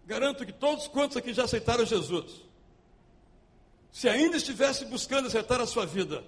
Garanto 0.05 0.45
que 0.45 0.51
todos 0.51 0.85
quantos 0.89 1.15
aqui 1.15 1.33
já 1.33 1.45
aceitaram 1.45 1.85
Jesus, 1.85 2.44
se 3.95 4.09
ainda 4.09 4.35
estivesse 4.35 4.83
buscando 4.83 5.29
acertar 5.29 5.61
a 5.61 5.65
sua 5.65 5.85
vida, 5.85 6.21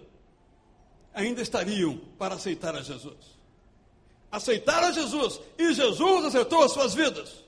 ainda 1.13 1.41
estariam 1.41 1.97
para 2.17 2.35
aceitar 2.35 2.73
a 2.73 2.81
Jesus. 2.81 3.37
Aceitar 4.31 4.81
a 4.85 4.91
Jesus 4.93 5.41
e 5.57 5.73
Jesus 5.73 6.25
acertou 6.25 6.63
as 6.63 6.71
suas 6.71 6.93
vidas 6.93 7.43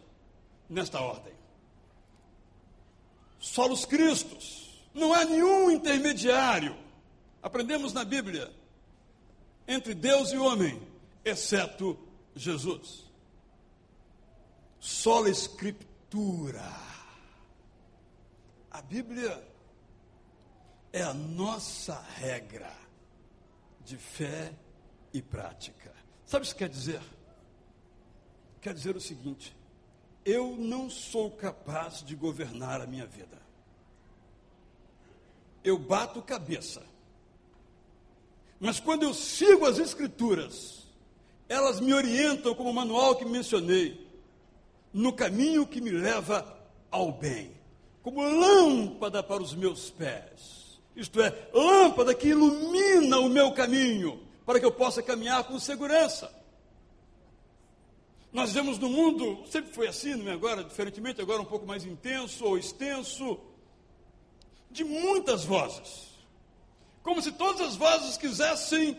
nesta 0.70 1.00
ordem. 1.00 1.32
Solos 3.40 3.86
Cristos, 3.86 4.84
não 4.94 5.14
há 5.14 5.24
nenhum 5.24 5.72
intermediário. 5.72 6.76
Aprendemos 7.42 7.94
na 7.94 8.04
Bíblia 8.04 8.52
entre 9.66 9.94
Deus 9.94 10.34
e 10.34 10.38
homem, 10.38 10.86
exceto 11.24 11.98
Jesus. 12.36 13.06
Sola 14.82 15.30
Escritura. 15.30 16.70
A 18.70 18.82
Bíblia 18.82 19.48
é 20.92 21.02
a 21.02 21.14
nossa 21.14 22.00
regra 22.18 22.72
de 23.86 23.98
fé 23.98 24.54
e 25.14 25.22
prática. 25.22 25.94
Sabe 26.26 26.46
o 26.46 26.50
que 26.50 26.56
quer 26.56 26.70
dizer? 26.70 27.02
Quer 28.62 28.74
dizer 28.74 28.96
o 28.96 29.02
seguinte: 29.02 29.56
eu 30.26 30.56
não 30.56 30.90
sou 30.90 31.32
capaz 31.32 32.04
de 32.04 32.16
governar 32.16 32.82
a 32.82 32.88
minha 32.88 33.06
vida. 33.06 33.40
Eu 35.64 35.78
bato 35.78 36.22
cabeça. 36.22 36.84
Mas 38.60 38.80
quando 38.80 39.04
eu 39.04 39.14
sigo 39.14 39.66
as 39.66 39.80
Escrituras, 39.80 40.88
elas 41.48 41.80
me 41.80 41.94
orientam, 41.94 42.54
como 42.54 42.70
o 42.70 42.74
manual 42.74 43.16
que 43.16 43.26
mencionei, 43.26 44.08
no 44.94 45.14
caminho 45.14 45.66
que 45.66 45.80
me 45.80 45.92
leva 45.92 46.58
ao 46.92 47.12
bem, 47.12 47.54
como 48.02 48.22
lâmpada 48.22 49.24
para 49.24 49.42
os 49.42 49.56
meus 49.56 49.90
pés 49.90 50.59
isto 50.96 51.22
é, 51.22 51.50
lâmpada 51.54 52.14
que 52.14 52.30
ilumina 52.30 53.20
o 53.20 53.30
meu 53.30 53.52
caminho, 53.54 54.22
para 54.46 54.60
que 54.60 54.66
eu 54.66 54.72
possa 54.72 55.02
caminhar 55.02 55.44
com 55.44 55.60
segurança. 55.60 56.34
Nós 58.32 58.54
vemos 58.54 58.78
no 58.78 58.90
mundo, 58.90 59.44
sempre 59.48 59.74
foi 59.74 59.88
assim, 59.88 60.16
não 60.16 60.32
é 60.32 60.34
agora, 60.34 60.64
diferentemente, 60.64 61.22
agora 61.22 61.42
um 61.42 61.46
pouco 61.46 61.66
mais 61.66 61.86
intenso 61.86 62.46
ou 62.46 62.58
extenso, 62.58 63.40
de 64.70 64.84
muitas 64.84 65.44
vozes. 65.44 66.10
Como 67.02 67.22
se 67.22 67.32
todas 67.32 67.62
as 67.62 67.76
vozes 67.76 68.18
quisessem 68.18 68.96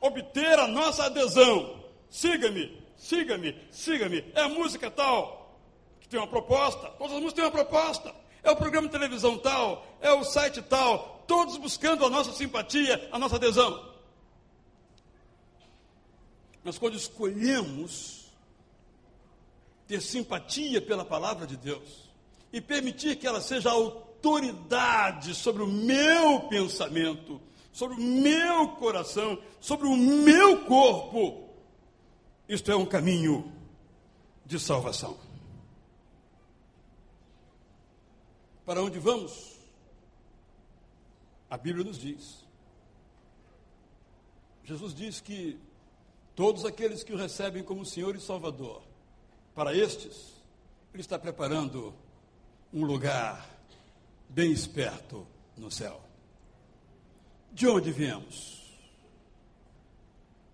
obter 0.00 0.58
a 0.58 0.68
nossa 0.68 1.06
adesão. 1.06 1.82
Siga-me, 2.10 2.80
siga-me, 2.96 3.58
siga-me. 3.70 4.24
É 4.34 4.42
a 4.42 4.48
música 4.48 4.90
tal, 4.90 5.58
que 6.00 6.08
tem 6.08 6.20
uma 6.20 6.28
proposta, 6.28 6.88
todas 6.90 7.14
as 7.14 7.20
músicas 7.20 7.32
têm 7.34 7.44
uma 7.44 7.50
proposta. 7.50 8.14
É 8.44 8.50
o 8.50 8.56
programa 8.56 8.86
de 8.86 8.92
televisão 8.92 9.38
tal, 9.38 9.86
é 10.02 10.12
o 10.12 10.22
site 10.22 10.60
tal, 10.60 11.24
todos 11.26 11.56
buscando 11.56 12.04
a 12.04 12.10
nossa 12.10 12.30
simpatia, 12.32 13.08
a 13.10 13.18
nossa 13.18 13.36
adesão. 13.36 13.92
Mas 16.62 16.76
quando 16.76 16.94
escolhemos 16.94 18.26
ter 19.88 20.00
simpatia 20.02 20.80
pela 20.80 21.04
palavra 21.04 21.46
de 21.46 21.56
Deus 21.56 22.10
e 22.52 22.60
permitir 22.60 23.16
que 23.16 23.26
ela 23.26 23.40
seja 23.40 23.70
autoridade 23.70 25.34
sobre 25.34 25.62
o 25.62 25.66
meu 25.66 26.40
pensamento, 26.42 27.40
sobre 27.72 27.96
o 27.96 28.00
meu 28.00 28.68
coração, 28.68 29.38
sobre 29.58 29.86
o 29.86 29.96
meu 29.96 30.64
corpo, 30.64 31.48
isto 32.46 32.70
é 32.70 32.76
um 32.76 32.86
caminho 32.86 33.50
de 34.44 34.58
salvação. 34.58 35.16
Para 38.64 38.82
onde 38.82 38.98
vamos? 38.98 39.58
A 41.50 41.56
Bíblia 41.56 41.84
nos 41.84 41.98
diz. 41.98 42.44
Jesus 44.64 44.94
diz 44.94 45.20
que 45.20 45.58
todos 46.34 46.64
aqueles 46.64 47.02
que 47.02 47.12
o 47.12 47.16
recebem 47.16 47.62
como 47.62 47.84
Senhor 47.84 48.16
e 48.16 48.20
Salvador, 48.20 48.82
para 49.54 49.76
estes, 49.76 50.32
Ele 50.92 51.02
está 51.02 51.18
preparando 51.18 51.94
um 52.72 52.84
lugar 52.84 53.48
bem 54.28 54.50
esperto 54.50 55.26
no 55.56 55.70
céu. 55.70 56.00
De 57.52 57.68
onde 57.68 57.92
viemos? 57.92 58.64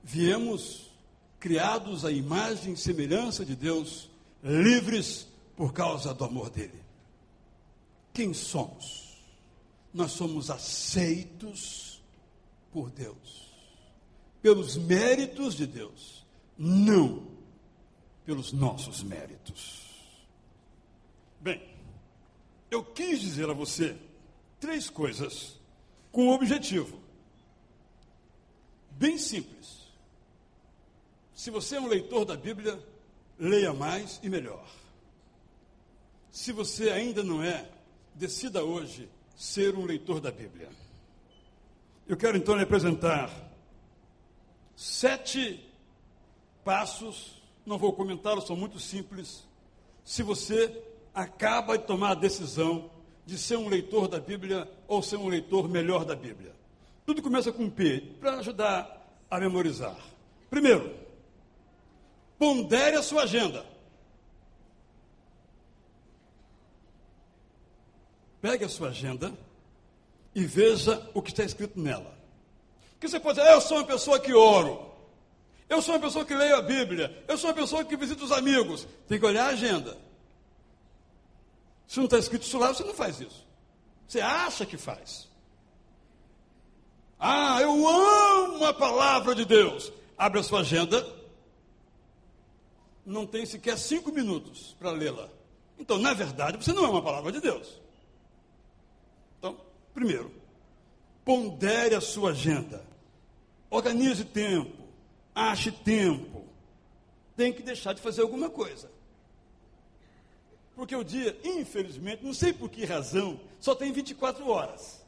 Viemos 0.03 0.91
criados 1.39 2.05
à 2.05 2.13
imagem 2.13 2.75
e 2.75 2.77
semelhança 2.77 3.45
de 3.45 3.57
Deus, 3.57 4.11
livres 4.43 5.27
por 5.57 5.73
causa 5.73 6.13
do 6.13 6.25
amor 6.25 6.51
dele. 6.51 6.90
Quem 8.13 8.35
somos? 8.35 9.19
Nós 9.93 10.13
somos 10.13 10.51
aceitos 10.51 12.01
por 12.73 12.91
Deus, 12.91 13.53
pelos 14.41 14.77
méritos 14.77 15.55
de 15.55 15.67
Deus, 15.67 16.25
não 16.57 17.27
pelos 18.25 18.53
nossos 18.53 19.03
méritos. 19.03 19.81
Bem, 21.41 21.61
eu 22.71 22.85
quis 22.85 23.21
dizer 23.21 23.51
a 23.51 23.53
você 23.53 23.97
três 24.61 24.89
coisas 24.89 25.59
com 26.13 26.27
um 26.27 26.31
objetivo 26.31 27.01
bem 28.93 29.17
simples. 29.17 29.81
Se 31.35 31.51
você 31.51 31.77
é 31.77 31.81
um 31.81 31.87
leitor 31.87 32.27
da 32.27 32.37
Bíblia, 32.37 32.79
leia 33.39 33.73
mais 33.73 34.21
e 34.23 34.29
melhor. 34.29 34.69
Se 36.31 36.53
você 36.53 36.91
ainda 36.91 37.25
não 37.25 37.43
é, 37.43 37.67
decida 38.21 38.63
hoje 38.63 39.09
ser 39.35 39.75
um 39.75 39.87
leitor 39.87 40.21
da 40.21 40.31
Bíblia. 40.31 40.69
Eu 42.07 42.19
quero 42.19 42.37
então 42.37 42.55
lhe 42.55 42.63
apresentar 42.63 43.31
sete 44.77 45.65
passos, 46.63 47.43
não 47.65 47.79
vou 47.79 47.95
comentá-los, 47.95 48.47
são 48.47 48.55
muito 48.55 48.79
simples. 48.79 49.49
Se 50.05 50.23
você 50.23 50.83
acaba 51.15 51.79
de 51.79 51.87
tomar 51.87 52.11
a 52.11 52.15
decisão 52.15 52.91
de 53.25 53.39
ser 53.39 53.57
um 53.57 53.69
leitor 53.69 54.07
da 54.07 54.21
Bíblia 54.21 54.71
ou 54.87 55.03
ser 55.03 55.17
um 55.17 55.29
leitor 55.29 55.67
melhor 55.69 56.05
da 56.05 56.15
Bíblia. 56.15 56.53
Tudo 57.07 57.23
começa 57.23 57.51
com 57.51 57.71
P, 57.71 58.01
para 58.21 58.39
ajudar 58.39 59.17
a 59.31 59.41
memorizar. 59.41 59.97
Primeiro, 60.51 60.95
pondere 62.39 62.97
a 62.97 63.03
sua 63.03 63.23
agenda. 63.23 63.65
Pegue 68.41 68.65
a 68.65 68.69
sua 68.69 68.89
agenda 68.89 69.33
e 70.35 70.45
veja 70.45 71.09
o 71.13 71.21
que 71.21 71.31
está 71.31 71.45
escrito 71.45 71.79
nela. 71.79 72.19
Que 72.99 73.09
você 73.09 73.19
pode 73.19 73.39
dizer, 73.39 73.53
eu 73.53 73.61
sou 73.61 73.79
uma 73.79 73.87
pessoa 73.87 74.21
que 74.21 74.33
oro. 74.33 74.91
Eu 75.69 75.81
sou 75.81 75.95
uma 75.95 76.01
pessoa 76.01 76.25
que 76.25 76.35
leio 76.35 76.57
a 76.57 76.63
Bíblia. 76.63 77.25
Eu 77.29 77.39
sou 77.39 77.51
uma 77.51 77.57
pessoa 77.57 77.85
que 77.85 77.97
visita 77.97 78.25
os 78.25 78.33
amigos. 78.33 78.87
Tem 79.09 79.19
que 79.19 79.25
olhar 79.27 79.47
a 79.47 79.51
agenda. 79.51 79.97
Se 81.87 81.99
não 81.99 82.05
está 82.05 82.19
escrito 82.19 82.43
isso 82.43 82.59
lá, 82.59 82.69
você 82.75 82.85
não 82.85 82.95
faz 82.95 83.21
isso. 83.21 83.47
Você 84.07 84.21
acha 84.21 84.67
que 84.67 84.77
faz. 84.77 85.29
Ah, 87.19 87.61
eu 87.61 87.89
amo 87.89 88.65
a 88.65 88.73
palavra 88.73 89.35
de 89.35 89.45
Deus. 89.45 89.93
Abre 90.17 90.41
a 90.41 90.43
sua 90.43 90.61
agenda. 90.61 91.07
Não 93.05 93.27
tem 93.27 93.45
sequer 93.47 93.79
cinco 93.79 94.11
minutos 94.11 94.75
para 94.79 94.91
lê-la. 94.91 95.29
Então, 95.79 95.99
na 95.99 96.13
verdade, 96.13 96.57
você 96.57 96.73
não 96.73 96.85
é 96.85 96.89
uma 96.89 97.03
palavra 97.03 97.33
de 97.33 97.41
Deus. 97.41 97.81
Primeiro, 99.95 100.33
pondere 101.25 101.95
a 101.95 102.01
sua 102.01 102.31
agenda. 102.31 102.85
Organize 103.69 104.25
tempo. 104.25 104.85
Ache 105.35 105.71
tempo. 105.71 106.45
Tem 107.37 107.53
que 107.53 107.63
deixar 107.63 107.93
de 107.93 108.01
fazer 108.01 108.23
alguma 108.23 108.51
coisa. 108.51 108.91
Porque 110.75 110.97
o 110.97 111.05
dia, 111.05 111.39
infelizmente, 111.45 112.25
não 112.25 112.33
sei 112.33 112.53
por 112.53 112.71
que 112.71 112.85
razão, 112.85 113.41
só 113.59 113.75
tem 113.75 113.93
24 113.93 114.49
horas. 114.49 115.05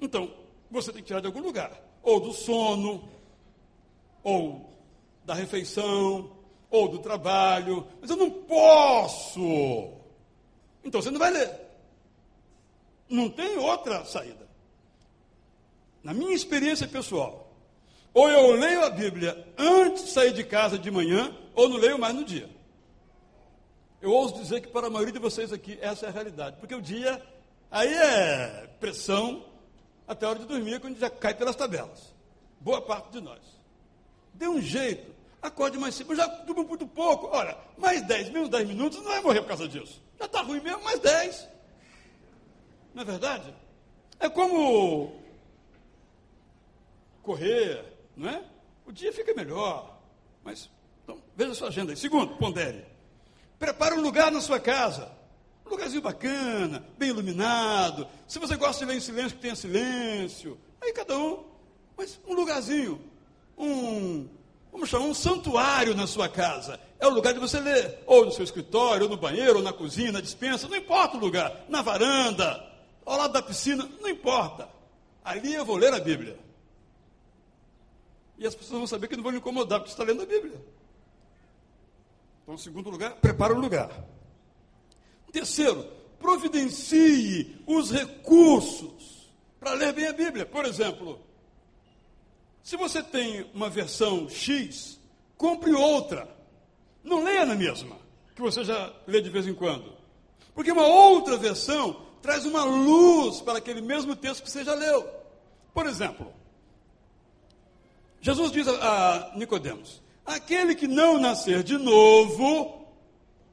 Então, 0.00 0.30
você 0.70 0.92
tem 0.92 1.00
que 1.00 1.06
tirar 1.06 1.20
de 1.20 1.26
algum 1.26 1.40
lugar. 1.40 1.80
Ou 2.02 2.20
do 2.20 2.32
sono, 2.32 3.08
ou 4.22 4.70
da 5.24 5.34
refeição, 5.34 6.30
ou 6.70 6.88
do 6.88 6.98
trabalho. 6.98 7.86
Mas 8.00 8.10
eu 8.10 8.16
não 8.16 8.30
posso. 8.30 9.92
Então 10.84 11.00
você 11.00 11.10
não 11.10 11.18
vai 11.18 11.30
ler. 11.30 11.63
Não 13.08 13.28
tem 13.28 13.58
outra 13.58 14.04
saída. 14.04 14.48
Na 16.02 16.12
minha 16.12 16.34
experiência 16.34 16.86
pessoal, 16.86 17.52
ou 18.12 18.30
eu 18.30 18.52
leio 18.52 18.84
a 18.84 18.90
Bíblia 18.90 19.46
antes 19.58 20.04
de 20.04 20.10
sair 20.10 20.32
de 20.32 20.44
casa 20.44 20.78
de 20.78 20.90
manhã, 20.90 21.36
ou 21.54 21.68
não 21.68 21.76
leio 21.76 21.98
mais 21.98 22.14
no 22.14 22.24
dia. 22.24 22.48
Eu 24.00 24.12
ouso 24.12 24.34
dizer 24.34 24.60
que 24.60 24.68
para 24.68 24.86
a 24.86 24.90
maioria 24.90 25.12
de 25.12 25.18
vocês 25.18 25.52
aqui 25.52 25.78
essa 25.80 26.06
é 26.06 26.08
a 26.10 26.12
realidade, 26.12 26.56
porque 26.58 26.74
o 26.74 26.82
dia 26.82 27.20
aí 27.70 27.92
é 27.92 28.68
pressão 28.78 29.44
até 30.06 30.26
a 30.26 30.30
hora 30.30 30.38
de 30.38 30.44
dormir, 30.44 30.78
quando 30.80 30.98
já 30.98 31.08
cai 31.08 31.34
pelas 31.34 31.56
tabelas. 31.56 32.14
Boa 32.60 32.80
parte 32.82 33.10
de 33.12 33.20
nós. 33.20 33.40
Dê 34.34 34.46
um 34.46 34.60
jeito, 34.60 35.14
acorde 35.40 35.78
mais 35.78 35.94
cedo, 35.94 36.14
já 36.14 36.26
durmo 36.26 36.64
muito 36.64 36.86
pouco. 36.86 37.28
Olha, 37.32 37.56
mais 37.78 38.02
10, 38.02 38.30
menos 38.30 38.48
10 38.48 38.68
minutos 38.68 38.98
não 38.98 39.06
vai 39.06 39.20
morrer 39.20 39.40
por 39.40 39.48
causa 39.48 39.66
disso. 39.66 40.02
Já 40.18 40.26
está 40.26 40.42
ruim 40.42 40.60
mesmo, 40.60 40.82
mais 40.84 41.00
10. 41.00 41.48
Não 42.94 43.02
é 43.02 43.04
verdade? 43.04 43.52
É 44.20 44.28
como 44.28 45.12
correr, 47.22 47.84
não 48.16 48.28
é? 48.28 48.44
O 48.86 48.92
dia 48.92 49.12
fica 49.12 49.34
melhor. 49.34 49.98
Mas, 50.44 50.70
então, 51.02 51.20
veja 51.34 51.52
a 51.52 51.54
sua 51.54 51.68
agenda 51.68 51.92
aí. 51.92 51.96
Segundo, 51.96 52.36
pondere. 52.36 52.86
Prepare 53.58 53.94
um 53.94 54.00
lugar 54.00 54.30
na 54.30 54.40
sua 54.40 54.60
casa. 54.60 55.10
Um 55.66 55.70
lugarzinho 55.70 56.02
bacana, 56.02 56.86
bem 56.98 57.08
iluminado. 57.08 58.06
Se 58.28 58.38
você 58.38 58.56
gosta 58.56 58.84
de 58.84 58.92
ler 58.92 58.98
em 58.98 59.00
silêncio, 59.00 59.36
que 59.36 59.42
tenha 59.42 59.56
silêncio. 59.56 60.58
Aí 60.80 60.92
cada 60.92 61.18
um. 61.18 61.44
Mas 61.96 62.20
um 62.26 62.34
lugarzinho. 62.34 63.00
Um, 63.56 64.28
vamos 64.70 64.88
chamar, 64.88 65.06
um 65.06 65.14
santuário 65.14 65.94
na 65.94 66.06
sua 66.06 66.28
casa. 66.28 66.78
É 67.00 67.06
o 67.06 67.10
lugar 67.10 67.32
de 67.32 67.40
você 67.40 67.58
ler. 67.58 68.02
Ou 68.06 68.26
no 68.26 68.32
seu 68.32 68.44
escritório, 68.44 69.04
ou 69.04 69.08
no 69.08 69.16
banheiro, 69.16 69.56
ou 69.56 69.62
na 69.62 69.72
cozinha, 69.72 70.12
na 70.12 70.20
dispensa. 70.20 70.68
Não 70.68 70.76
importa 70.76 71.16
o 71.16 71.20
lugar. 71.20 71.64
Na 71.68 71.80
varanda, 71.80 72.73
ao 73.04 73.18
lado 73.18 73.32
da 73.32 73.42
piscina. 73.42 73.88
Não 74.00 74.08
importa. 74.08 74.68
Ali 75.24 75.54
eu 75.54 75.64
vou 75.64 75.76
ler 75.76 75.92
a 75.92 76.00
Bíblia. 76.00 76.38
E 78.38 78.46
as 78.46 78.54
pessoas 78.54 78.78
vão 78.78 78.86
saber 78.86 79.08
que 79.08 79.16
não 79.16 79.22
vão 79.22 79.32
me 79.32 79.38
incomodar, 79.38 79.80
porque 79.80 79.90
você 79.90 80.00
está 80.00 80.04
lendo 80.04 80.22
a 80.22 80.26
Bíblia. 80.26 80.60
Então, 82.42 82.58
segundo 82.58 82.90
lugar, 82.90 83.14
prepara 83.16 83.54
o 83.54 83.60
lugar. 83.60 83.90
Terceiro, 85.32 85.84
providencie 86.18 87.56
os 87.66 87.90
recursos 87.90 89.32
para 89.58 89.72
ler 89.72 89.92
bem 89.92 90.06
a 90.06 90.12
Bíblia. 90.12 90.44
Por 90.44 90.64
exemplo, 90.66 91.20
se 92.62 92.76
você 92.76 93.02
tem 93.02 93.46
uma 93.54 93.70
versão 93.70 94.28
X, 94.28 95.00
compre 95.36 95.72
outra. 95.72 96.28
Não 97.02 97.22
leia 97.22 97.44
na 97.44 97.54
mesma, 97.54 97.96
que 98.34 98.40
você 98.40 98.64
já 98.64 98.92
lê 99.06 99.20
de 99.20 99.30
vez 99.30 99.46
em 99.46 99.54
quando. 99.54 99.92
Porque 100.54 100.72
uma 100.72 100.86
outra 100.86 101.36
versão 101.36 102.06
traz 102.24 102.46
uma 102.46 102.64
luz 102.64 103.42
para 103.42 103.58
aquele 103.58 103.82
mesmo 103.82 104.16
texto 104.16 104.42
que 104.42 104.50
você 104.50 104.64
já 104.64 104.72
leu. 104.72 105.06
Por 105.74 105.84
exemplo, 105.84 106.32
Jesus 108.18 108.50
diz 108.50 108.66
a, 108.66 109.32
Nicodemos: 109.36 110.02
aquele 110.24 110.74
que 110.74 110.88
não 110.88 111.18
nascer 111.18 111.62
de 111.62 111.76
novo 111.76 112.88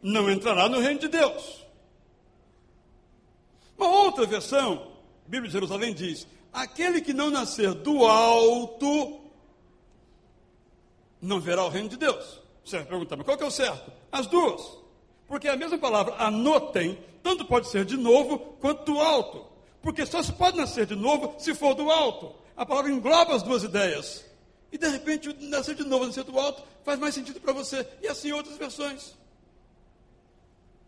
não 0.02 0.32
entrará 0.32 0.70
no 0.70 0.80
reino 0.80 1.02
de 1.02 1.10
Deus. 1.10 1.66
Uma 3.78 3.90
outra 3.90 4.26
versão, 4.26 4.94
Bíblia 5.28 5.50
de 5.50 5.54
Jerusalém 5.54 5.94
diz: 5.94 6.26
aquele 6.54 7.02
que 7.02 7.12
não 7.12 7.30
nascer 7.30 7.74
do 7.74 8.06
alto 8.06 9.20
não 11.22 11.42
verá 11.42 11.66
o 11.66 11.70
reino 11.70 11.90
de 11.90 11.98
Deus. 11.98 12.40
Você 12.64 12.78
vai 12.78 12.86
perguntar, 12.86 13.18
mas 13.18 13.26
qual 13.26 13.38
que 13.38 13.44
é 13.44 13.48
o 13.48 13.52
certo? 13.52 13.92
As 14.10 14.28
duas. 14.28 14.81
Porque 15.32 15.48
a 15.48 15.56
mesma 15.56 15.78
palavra 15.78 16.14
anotem, 16.18 17.02
tanto 17.24 17.46
pode 17.46 17.70
ser 17.70 17.86
de 17.86 17.96
novo 17.96 18.38
quanto 18.60 18.84
do 18.84 19.00
alto. 19.00 19.46
Porque 19.82 20.06
só 20.06 20.22
se 20.22 20.34
pode 20.34 20.58
nascer 20.58 20.86
de 20.86 20.94
novo 20.94 21.36
se 21.40 21.56
for 21.56 21.74
do 21.74 21.90
alto. 21.90 22.36
A 22.54 22.66
palavra 22.66 22.92
engloba 22.92 23.34
as 23.34 23.42
duas 23.42 23.64
ideias. 23.64 24.26
E 24.74 24.78
de 24.78 24.90
repente, 24.90 25.34
nascer 25.40 25.74
de 25.74 25.86
novo, 25.86 26.06
nascer 26.06 26.26
do 26.26 26.38
alto, 26.38 26.62
faz 26.84 27.00
mais 27.00 27.16
sentido 27.16 27.40
para 27.40 27.54
você. 27.54 27.88
E 28.02 28.10
assim 28.10 28.34
outras 28.34 28.58
versões. 28.58 29.14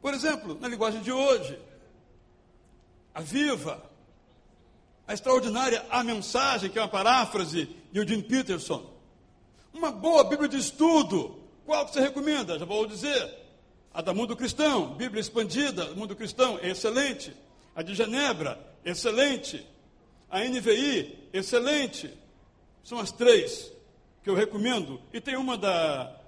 Por 0.01 0.13
exemplo, 0.13 0.57
na 0.59 0.67
linguagem 0.67 1.01
de 1.01 1.11
hoje, 1.13 1.57
a 3.15 3.21
viva, 3.21 3.81
a 5.07 5.13
extraordinária 5.13 5.85
A 5.89 6.03
Mensagem, 6.03 6.69
que 6.69 6.77
é 6.77 6.81
uma 6.81 6.89
paráfrase 6.89 7.69
de 7.93 7.97
Eugene 7.97 8.21
Peterson. 8.21 8.91
Uma 9.73 9.89
boa 9.89 10.25
Bíblia 10.25 10.49
de 10.49 10.57
estudo. 10.57 11.39
Qual 11.65 11.85
que 11.85 11.93
você 11.93 12.01
recomenda? 12.01 12.59
Já 12.59 12.65
vou 12.65 12.85
dizer. 12.85 13.42
A 13.93 14.01
da 14.01 14.13
Mundo 14.13 14.35
Cristão, 14.35 14.95
Bíblia 14.95 15.21
expandida, 15.21 15.93
Mundo 15.93 16.15
Cristão, 16.15 16.59
excelente. 16.61 17.33
A 17.75 17.83
de 17.83 17.93
Genebra, 17.93 18.59
excelente. 18.83 19.65
A 20.29 20.39
NVI, 20.39 21.29
excelente. 21.31 22.11
São 22.83 22.99
as 22.99 23.11
três 23.11 23.71
que 24.23 24.29
eu 24.29 24.33
recomendo. 24.33 24.99
E 25.13 25.21
tem 25.21 25.37
uma 25.37 25.57
da 25.57 26.19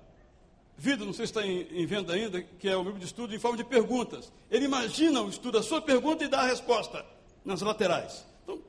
Vida, 0.77 1.05
não 1.05 1.13
sei 1.13 1.25
se 1.25 1.31
está 1.31 1.45
em, 1.45 1.61
em, 1.71 1.85
venda 1.85 2.13
ainda, 2.13 2.41
que 2.41 2.67
é 2.67 2.75
o 2.75 2.83
livro 2.83 2.99
de 2.99 3.05
estudo 3.05 3.33
em 3.33 3.39
forma 3.39 3.55
de 3.57 3.63
perguntas. 3.63 4.31
Ele 4.51 4.65
imagina 4.65 5.21
o 5.21 5.29
estudo, 5.29 5.57
a 5.57 5.63
sua 5.63 5.81
pergunta 5.81 6.23
e 6.23 6.27
dá 6.27 6.41
a 6.41 6.47
resposta 6.47 7.05
nas 7.45 7.61
laterais. 7.61 8.25
Então, 8.43 8.59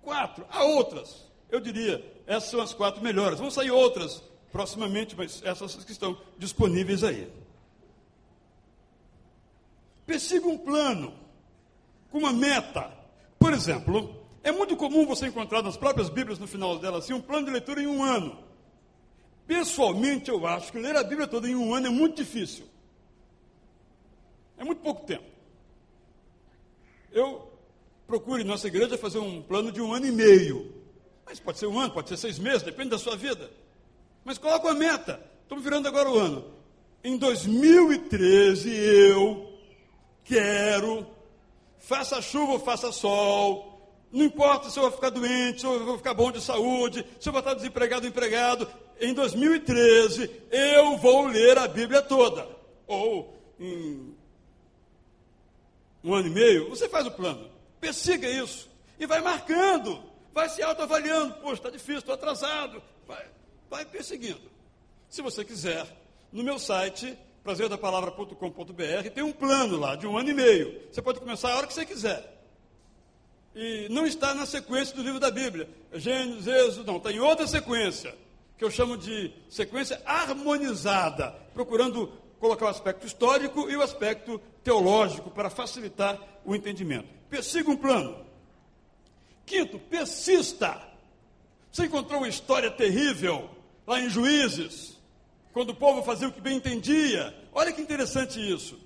quatro. 0.00 0.46
Há 0.50 0.64
outras. 0.64 1.26
Eu 1.50 1.60
diria, 1.60 2.02
essas 2.26 2.50
são 2.50 2.60
as 2.60 2.72
quatro 2.72 3.02
melhores. 3.02 3.38
Vão 3.38 3.50
sair 3.50 3.70
outras 3.70 4.22
proximamente, 4.50 5.14
mas 5.14 5.42
essas 5.44 5.84
que 5.84 5.92
estão 5.92 6.18
disponíveis 6.38 7.04
aí. 7.04 7.30
Persiga 10.10 10.48
um 10.48 10.58
plano, 10.58 11.14
com 12.10 12.18
uma 12.18 12.32
meta. 12.32 12.90
Por 13.38 13.52
exemplo, 13.52 14.26
é 14.42 14.50
muito 14.50 14.76
comum 14.76 15.06
você 15.06 15.28
encontrar 15.28 15.62
nas 15.62 15.76
próprias 15.76 16.08
Bíblias, 16.08 16.36
no 16.36 16.48
final 16.48 16.80
dela, 16.80 16.98
assim, 16.98 17.12
um 17.12 17.20
plano 17.20 17.46
de 17.46 17.52
leitura 17.52 17.80
em 17.80 17.86
um 17.86 18.02
ano. 18.02 18.36
Pessoalmente, 19.46 20.28
eu 20.28 20.44
acho 20.48 20.72
que 20.72 20.80
ler 20.80 20.96
a 20.96 21.04
Bíblia 21.04 21.28
toda 21.28 21.48
em 21.48 21.54
um 21.54 21.72
ano 21.72 21.86
é 21.86 21.90
muito 21.90 22.16
difícil. 22.16 22.66
É 24.58 24.64
muito 24.64 24.80
pouco 24.82 25.06
tempo. 25.06 25.30
Eu 27.12 27.48
procuro 28.04 28.42
em 28.42 28.44
nossa 28.44 28.66
igreja 28.66 28.98
fazer 28.98 29.20
um 29.20 29.40
plano 29.40 29.70
de 29.70 29.80
um 29.80 29.92
ano 29.92 30.06
e 30.06 30.10
meio. 30.10 30.74
Mas 31.24 31.38
pode 31.38 31.60
ser 31.60 31.68
um 31.68 31.78
ano, 31.78 31.92
pode 31.92 32.08
ser 32.08 32.16
seis 32.16 32.36
meses, 32.36 32.64
depende 32.64 32.90
da 32.90 32.98
sua 32.98 33.14
vida. 33.14 33.48
Mas 34.24 34.38
coloca 34.38 34.66
uma 34.66 34.74
meta. 34.74 35.24
Estamos 35.44 35.62
virando 35.62 35.86
agora 35.86 36.10
o 36.10 36.18
ano. 36.18 36.44
Em 37.04 37.16
2013, 37.16 38.70
eu 38.74 39.49
quero, 40.24 41.06
faça 41.78 42.20
chuva 42.20 42.52
ou 42.52 42.60
faça 42.60 42.92
sol, 42.92 43.70
não 44.12 44.24
importa 44.24 44.70
se 44.70 44.78
eu 44.78 44.82
vou 44.82 44.92
ficar 44.92 45.10
doente, 45.10 45.60
se 45.60 45.66
eu 45.66 45.84
vou 45.84 45.96
ficar 45.96 46.14
bom 46.14 46.32
de 46.32 46.40
saúde, 46.40 47.06
se 47.20 47.28
eu 47.28 47.32
vou 47.32 47.40
estar 47.40 47.54
desempregado 47.54 48.02
ou 48.02 48.08
empregado, 48.08 48.68
em 49.00 49.14
2013 49.14 50.30
eu 50.50 50.96
vou 50.98 51.26
ler 51.26 51.56
a 51.58 51.68
Bíblia 51.68 52.02
toda. 52.02 52.46
Ou 52.86 53.36
em 53.58 54.16
um 56.02 56.14
ano 56.14 56.28
e 56.28 56.30
meio, 56.30 56.68
você 56.70 56.88
faz 56.88 57.06
o 57.06 57.10
plano. 57.10 57.50
Persiga 57.80 58.28
isso. 58.28 58.68
E 58.98 59.06
vai 59.06 59.20
marcando. 59.20 60.02
Vai 60.32 60.48
se 60.48 60.62
autoavaliando. 60.62 61.34
Poxa, 61.34 61.54
está 61.54 61.70
difícil, 61.70 61.98
estou 61.98 62.14
atrasado. 62.14 62.82
Vai, 63.06 63.24
vai 63.68 63.84
perseguindo. 63.84 64.50
Se 65.08 65.22
você 65.22 65.44
quiser, 65.44 65.86
no 66.32 66.42
meu 66.42 66.58
site, 66.58 67.16
prazerdapalavra.com.br, 67.42 69.10
tem 69.14 69.24
um 69.24 69.32
plano 69.32 69.78
lá 69.78 69.96
de 69.96 70.06
um 70.06 70.16
ano 70.16 70.30
e 70.30 70.34
meio. 70.34 70.80
Você 70.90 71.00
pode 71.00 71.20
começar 71.20 71.52
a 71.52 71.56
hora 71.56 71.66
que 71.66 71.74
você 71.74 71.86
quiser. 71.86 72.38
E 73.54 73.88
não 73.90 74.06
está 74.06 74.34
na 74.34 74.46
sequência 74.46 74.94
do 74.94 75.02
livro 75.02 75.18
da 75.18 75.30
Bíblia. 75.30 75.68
Gênesis, 75.92 76.46
Êxodo, 76.46 76.86
não, 76.86 76.98
está 76.98 77.10
em 77.10 77.18
outra 77.18 77.46
sequência, 77.46 78.14
que 78.56 78.64
eu 78.64 78.70
chamo 78.70 78.96
de 78.96 79.32
sequência 79.48 80.00
harmonizada, 80.04 81.34
procurando 81.52 82.12
colocar 82.38 82.66
o 82.66 82.68
aspecto 82.68 83.06
histórico 83.06 83.68
e 83.68 83.76
o 83.76 83.82
aspecto 83.82 84.40
teológico 84.62 85.30
para 85.30 85.50
facilitar 85.50 86.18
o 86.44 86.54
entendimento. 86.54 87.08
Persiga 87.28 87.70
um 87.70 87.76
plano. 87.76 88.24
Quinto, 89.44 89.78
persista. 89.78 90.80
Você 91.72 91.86
encontrou 91.86 92.20
uma 92.20 92.28
história 92.28 92.70
terrível 92.70 93.50
lá 93.86 94.00
em 94.00 94.08
Juízes, 94.08 94.99
quando 95.52 95.70
o 95.70 95.74
povo 95.74 96.02
fazia 96.02 96.28
o 96.28 96.32
que 96.32 96.40
bem 96.40 96.56
entendia. 96.56 97.34
Olha 97.52 97.72
que 97.72 97.80
interessante 97.80 98.38
isso. 98.38 98.78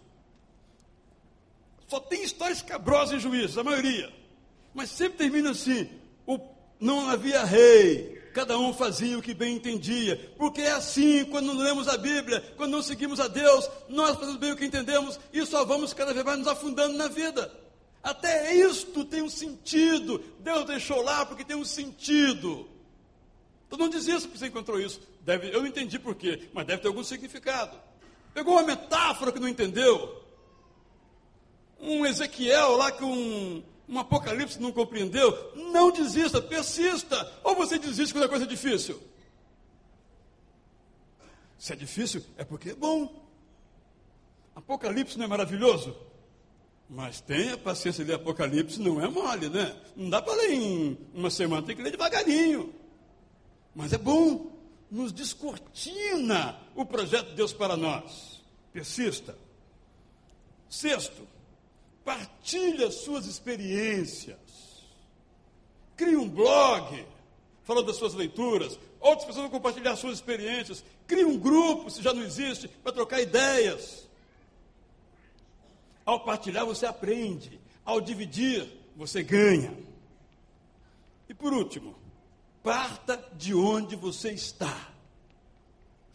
Só 1.86 2.00
tem 2.00 2.24
histórias 2.24 2.62
cabrosas 2.62 3.16
em 3.16 3.20
Juízes, 3.20 3.58
a 3.58 3.64
maioria. 3.64 4.12
Mas 4.74 4.90
sempre 4.90 5.18
termina 5.18 5.50
assim: 5.50 5.88
o, 6.26 6.38
não 6.80 7.08
havia 7.08 7.44
rei, 7.44 8.20
cada 8.32 8.58
um 8.58 8.72
fazia 8.72 9.18
o 9.18 9.22
que 9.22 9.34
bem 9.34 9.56
entendia. 9.56 10.32
Porque 10.36 10.62
é 10.62 10.72
assim, 10.72 11.24
quando 11.26 11.46
não 11.46 11.62
lemos 11.62 11.86
a 11.86 11.96
Bíblia, 11.96 12.40
quando 12.56 12.72
não 12.72 12.82
seguimos 12.82 13.20
a 13.20 13.28
Deus, 13.28 13.70
nós 13.88 14.16
fazemos 14.16 14.36
bem 14.36 14.52
o 14.52 14.56
que 14.56 14.64
entendemos 14.64 15.20
e 15.32 15.44
só 15.46 15.64
vamos 15.64 15.94
cada 15.94 16.12
vez 16.12 16.24
mais 16.24 16.38
nos 16.38 16.48
afundando 16.48 16.96
na 16.96 17.08
vida. 17.08 17.52
Até 18.02 18.54
isto 18.54 19.04
tem 19.04 19.22
um 19.22 19.30
sentido. 19.30 20.22
Deus 20.40 20.66
deixou 20.66 21.00
lá 21.00 21.24
porque 21.24 21.44
tem 21.44 21.56
um 21.56 21.64
sentido. 21.64 22.68
Então 23.66 23.78
não 23.78 23.88
diz 23.88 24.06
isso 24.06 24.22
porque 24.22 24.38
você 24.38 24.46
encontrou 24.46 24.80
isso. 24.80 25.00
Deve, 25.20 25.48
eu 25.48 25.60
não 25.60 25.66
entendi 25.66 25.98
por 25.98 26.14
quê, 26.14 26.48
mas 26.52 26.66
deve 26.66 26.82
ter 26.82 26.88
algum 26.88 27.02
significado. 27.02 27.76
Pegou 28.32 28.54
uma 28.54 28.62
metáfora 28.62 29.32
que 29.32 29.40
não 29.40 29.48
entendeu. 29.48 30.22
Um 31.80 32.04
Ezequiel 32.04 32.76
lá 32.76 32.90
com 32.92 33.06
um, 33.06 33.62
um 33.88 33.98
Apocalipse 33.98 34.60
não 34.60 34.72
compreendeu, 34.72 35.52
não 35.72 35.90
desista, 35.90 36.40
persista. 36.40 37.32
Ou 37.42 37.54
você 37.54 37.78
desiste 37.78 38.12
quando 38.12 38.24
a 38.24 38.28
coisa 38.28 38.44
é 38.44 38.48
difícil? 38.48 39.00
Se 41.58 41.72
é 41.72 41.76
difícil, 41.76 42.24
é 42.36 42.44
porque 42.44 42.70
é 42.70 42.74
bom. 42.74 43.24
Apocalipse 44.54 45.16
não 45.18 45.24
é 45.24 45.28
maravilhoso? 45.28 45.96
Mas 46.88 47.20
tenha 47.20 47.56
paciência 47.56 48.04
de 48.04 48.12
Apocalipse, 48.12 48.80
não 48.80 49.02
é 49.02 49.08
mole, 49.08 49.48
né? 49.48 49.74
Não 49.96 50.10
dá 50.10 50.20
para 50.20 50.34
ler 50.34 50.52
em 50.52 50.98
uma 51.14 51.30
semana, 51.30 51.66
tem 51.66 51.74
que 51.74 51.82
ler 51.82 51.90
devagarinho. 51.90 52.72
Mas 53.74 53.92
é 53.92 53.98
bom, 53.98 54.52
nos 54.90 55.12
descortina 55.12 56.58
o 56.74 56.84
projeto 56.84 57.28
de 57.30 57.34
Deus 57.34 57.52
para 57.52 57.76
nós. 57.76 58.42
Persista. 58.72 59.36
Sexto, 60.68 61.26
Partilhe 62.04 62.92
suas 62.92 63.24
experiências. 63.26 64.36
Crie 65.96 66.16
um 66.16 66.28
blog 66.28 67.06
falando 67.62 67.86
das 67.86 67.96
suas 67.96 68.12
leituras. 68.12 68.78
Outras 69.00 69.24
pessoas 69.24 69.44
vão 69.44 69.50
compartilhar 69.50 69.96
suas 69.96 70.14
experiências. 70.16 70.84
Crie 71.06 71.24
um 71.24 71.38
grupo, 71.38 71.90
se 71.90 72.02
já 72.02 72.12
não 72.12 72.22
existe, 72.22 72.68
para 72.68 72.92
trocar 72.92 73.20
ideias. 73.22 74.06
Ao 76.04 76.20
partilhar, 76.20 76.66
você 76.66 76.84
aprende. 76.84 77.58
Ao 77.84 78.00
dividir, 78.00 78.68
você 78.94 79.22
ganha. 79.22 79.74
E 81.26 81.32
por 81.32 81.54
último, 81.54 81.94
parta 82.64 83.22
de 83.34 83.54
onde 83.54 83.94
você 83.94 84.30
está. 84.30 84.74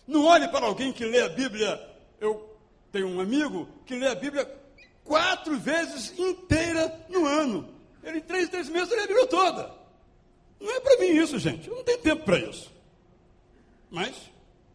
Não 0.07 0.25
olhe 0.25 0.47
para 0.47 0.65
alguém 0.65 0.91
que 0.91 1.05
lê 1.05 1.21
a 1.21 1.29
Bíblia. 1.29 1.79
Eu 2.19 2.57
tenho 2.91 3.07
um 3.07 3.21
amigo 3.21 3.69
que 3.85 3.95
lê 3.95 4.07
a 4.07 4.15
Bíblia 4.15 4.51
quatro 5.03 5.57
vezes 5.59 6.17
inteira 6.17 7.05
no 7.07 7.27
ano. 7.27 7.69
Ele, 8.03 8.17
em 8.17 8.21
três, 8.21 8.49
três 8.49 8.67
meses, 8.67 8.91
ele 8.91 9.03
abriu 9.03 9.27
toda. 9.27 9.71
Não 10.59 10.75
é 10.75 10.79
para 10.79 10.97
mim 10.97 11.09
isso, 11.09 11.37
gente. 11.37 11.69
Eu 11.69 11.75
não 11.75 11.83
tenho 11.83 11.99
tempo 11.99 12.25
para 12.25 12.39
isso. 12.39 12.73
Mas, 13.91 14.15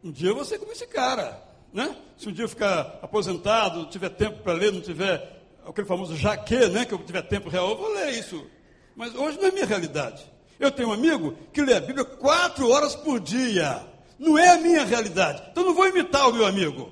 um 0.02 0.12
dia 0.12 0.28
eu 0.28 0.34
vou 0.36 0.44
ser 0.44 0.58
como 0.58 0.70
esse 0.70 0.86
cara. 0.86 1.42
Né? 1.72 1.96
Se 2.16 2.28
um 2.28 2.32
dia 2.32 2.44
eu 2.44 2.48
ficar 2.48 3.00
aposentado, 3.02 3.80
não 3.80 3.90
tiver 3.90 4.10
tempo 4.10 4.44
para 4.44 4.52
ler, 4.52 4.72
não 4.72 4.80
tiver 4.80 5.42
aquele 5.66 5.88
famoso 5.88 6.16
jaque, 6.16 6.68
né? 6.68 6.84
que 6.84 6.94
eu 6.94 6.98
tiver 6.98 7.22
tempo 7.22 7.48
real, 7.48 7.70
eu 7.70 7.76
vou 7.76 7.92
ler 7.92 8.10
isso. 8.12 8.46
Mas 8.94 9.12
hoje 9.12 9.38
não 9.38 9.48
é 9.48 9.50
minha 9.50 9.66
realidade. 9.66 10.33
Eu 10.64 10.72
tenho 10.72 10.88
um 10.88 10.92
amigo 10.92 11.36
que 11.52 11.60
lê 11.60 11.74
a 11.74 11.80
Bíblia 11.80 12.06
quatro 12.06 12.70
horas 12.70 12.96
por 12.96 13.20
dia. 13.20 13.86
Não 14.18 14.38
é 14.38 14.48
a 14.48 14.58
minha 14.58 14.82
realidade. 14.84 15.42
Então 15.50 15.62
não 15.62 15.74
vou 15.74 15.86
imitar 15.86 16.26
o 16.28 16.32
meu 16.32 16.46
amigo. 16.46 16.90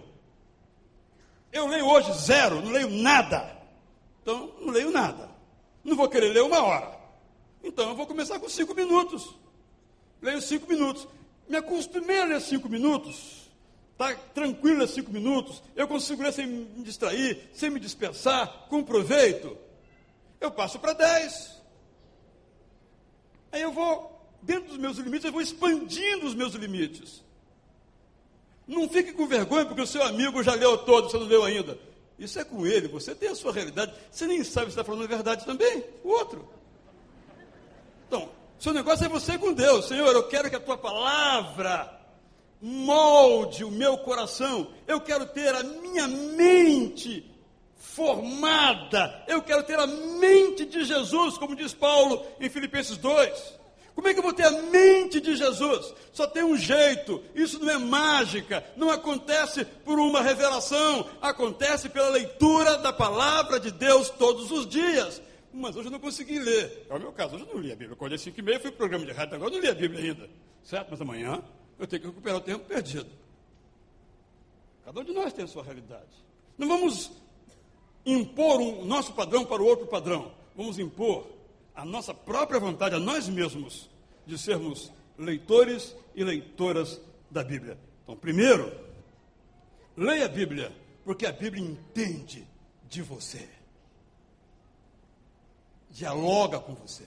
Eu 1.51 1.67
leio 1.67 1.87
hoje 1.87 2.13
zero, 2.13 2.61
não 2.61 2.71
leio 2.71 2.91
nada. 2.91 3.57
Então, 4.21 4.53
não 4.61 4.73
leio 4.73 4.91
nada. 4.91 5.31
Não 5.83 5.97
vou 5.97 6.07
querer 6.09 6.35
ler 6.35 6.43
uma 6.43 6.63
hora. 6.63 6.99
Então, 7.65 7.89
eu 7.89 7.97
vou 7.97 8.07
começar 8.07 8.39
com 8.39 8.49
cinco 8.49 8.75
minutos. 8.75 9.35
Leio 10.21 10.43
cinco 10.43 10.69
minutos. 10.69 11.09
Me 11.49 11.57
acostumei 11.57 12.21
a 12.21 12.25
ler 12.25 12.41
cinco 12.43 12.69
minutos. 12.69 13.51
Está 13.93 14.15
tranquilo 14.35 14.81
ler 14.81 14.89
cinco 14.89 15.11
minutos. 15.11 15.63
Eu 15.75 15.89
consigo 15.89 16.23
ler 16.23 16.33
sem 16.33 16.47
me 16.47 16.85
distrair, 16.85 17.49
sem 17.55 17.71
me 17.71 17.81
dispersar, 17.81 18.67
com 18.69 18.83
proveito. 18.83 19.57
Eu 20.41 20.51
passo 20.51 20.79
para 20.79 20.93
dez. 20.93 21.62
Aí 23.53 23.61
eu 23.61 23.71
vou, 23.71 24.27
dentro 24.41 24.71
dos 24.71 24.79
meus 24.79 24.97
limites, 24.97 25.27
eu 25.27 25.33
vou 25.33 25.43
expandindo 25.43 26.27
os 26.27 26.35
meus 26.35 26.55
limites. 26.55 27.23
Não 28.67 28.89
fique 28.89 29.13
com 29.13 29.27
vergonha 29.27 29.67
porque 29.67 29.83
o 29.83 29.87
seu 29.87 30.03
amigo 30.03 30.43
já 30.43 30.55
leu 30.55 30.79
todo, 30.79 31.11
você 31.11 31.19
não 31.19 31.27
leu 31.27 31.45
ainda. 31.45 31.79
Isso 32.19 32.39
é 32.39 32.45
com 32.45 32.67
ele, 32.67 32.89
você 32.89 33.15
tem 33.15 33.29
a 33.29 33.35
sua 33.35 33.53
realidade. 33.53 33.93
Você 34.11 34.27
nem 34.27 34.43
sabe 34.43 34.67
se 34.67 34.73
está 34.73 34.85
falando 34.85 35.05
a 35.05 35.09
verdade 35.09 35.45
também, 35.45 35.85
o 36.03 36.09
outro. 36.09 36.49
Então, 38.07 38.31
seu 38.59 38.73
negócio 38.73 39.05
é 39.05 39.09
você 39.09 39.37
com 39.37 39.53
Deus. 39.53 39.87
Senhor, 39.89 40.15
eu 40.15 40.29
quero 40.29 40.49
que 40.49 40.57
a 40.57 40.61
tua 40.61 40.79
palavra 40.79 42.01
molde 42.61 43.65
o 43.65 43.71
meu 43.71 43.99
coração. 43.99 44.69
Eu 44.87 45.01
quero 45.01 45.27
ter 45.27 45.55
a 45.55 45.63
minha 45.63 46.07
mente 46.07 47.29
formada. 47.83 49.25
Eu 49.27 49.43
quero 49.43 49.65
ter 49.65 49.79
a 49.79 49.87
mente 49.87 50.65
de 50.65 50.85
Jesus, 50.85 51.37
como 51.37 51.57
diz 51.57 51.75
Paulo 51.75 52.25
em 52.41 52.49
Filipenses 52.49 52.97
2. 52.97 53.61
Como 53.95 54.09
é 54.09 54.15
que 54.15 54.21
eu 54.21 54.23
vou 54.23 54.33
ter 54.33 54.47
a 54.47 54.51
mente 54.51 55.21
de 55.21 55.37
Jesus? 55.37 55.93
Só 56.13 56.27
tem 56.27 56.43
um 56.43 56.57
jeito. 56.57 57.23
Isso 57.35 57.59
não 57.59 57.71
é 57.71 57.77
mágica. 57.77 58.65
Não 58.77 58.91
acontece 58.91 59.65
por 59.65 59.99
uma 59.99 60.23
revelação. 60.23 61.07
Acontece 61.21 61.91
pela 61.91 62.09
leitura 62.09 62.79
da 62.79 62.93
palavra 62.93 63.61
de 63.61 63.71
Deus 63.71 64.09
todos 64.09 64.51
os 64.51 64.67
dias. 64.67 65.21
Mas 65.53 65.77
hoje 65.77 65.89
eu 65.89 65.93
não 65.93 66.01
consegui 66.01 66.39
ler. 66.39 66.87
É 66.89 66.95
o 66.95 66.99
meu 66.99 67.13
caso. 67.13 67.35
Hoje 67.35 67.45
eu 67.47 67.55
não 67.55 67.61
li 67.61 67.71
a 67.71 67.77
Bíblia. 67.77 67.93
Acordei 67.93 68.17
5 68.17 68.39
e 68.39 68.43
meia, 68.43 68.61
fui 68.61 68.71
para 68.71 68.77
o 68.77 68.79
programa 68.79 69.05
de 69.05 69.13
rádio. 69.13 69.35
Agora 69.35 69.51
eu 69.51 69.57
não 69.57 69.61
li 69.61 69.69
a 69.69 69.75
Bíblia 69.75 70.01
ainda. 70.01 70.31
Certo? 70.65 70.89
Mas 70.91 71.01
amanhã 71.01 71.43
eu 71.79 71.87
tenho 71.87 72.01
que 72.01 72.09
recuperar 72.09 72.39
o 72.39 72.41
tempo 72.41 72.65
perdido. 72.65 73.11
Cada 74.87 75.01
um 75.01 75.05
de 75.05 75.13
nós 75.13 75.35
tem 75.35 75.45
a 75.45 75.49
sua 75.49 75.63
realidade. 75.63 76.23
Não 76.57 76.67
vamos 76.67 77.11
impor 78.05 78.61
o 78.61 78.85
nosso 78.85 79.13
padrão 79.13 79.45
para 79.45 79.63
o 79.63 79.67
outro 79.67 79.87
padrão. 79.87 80.33
Vamos 80.57 80.79
impor 80.79 81.27
a 81.75 81.85
nossa 81.85 82.13
própria 82.13 82.61
vontade, 82.61 82.95
a 82.95 82.99
nós 82.99 83.29
mesmos, 83.29 83.89
de 84.27 84.37
sermos 84.37 84.93
leitores 85.19 85.97
e 86.15 86.23
leitoras 86.23 87.01
da 87.31 87.43
Bíblia. 87.43 87.79
Então, 88.03 88.17
primeiro, 88.17 88.73
leia 89.97 90.27
a 90.27 90.29
Bíblia, 90.29 90.73
porque 91.05 91.27
a 91.27 91.33
Bíblia 91.33 91.65
entende 91.65 92.47
de 92.89 93.03
você. 93.03 93.49
Dialoga 95.91 96.59
com 96.59 96.75
você. 96.75 97.07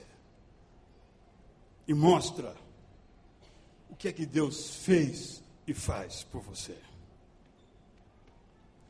E 1.86 1.94
mostra 1.94 2.54
o 3.88 3.94
que 3.94 4.08
é 4.08 4.12
que 4.12 4.26
Deus 4.26 4.76
fez 4.84 5.42
e 5.66 5.74
faz 5.74 6.24
por 6.24 6.40
você. 6.42 6.76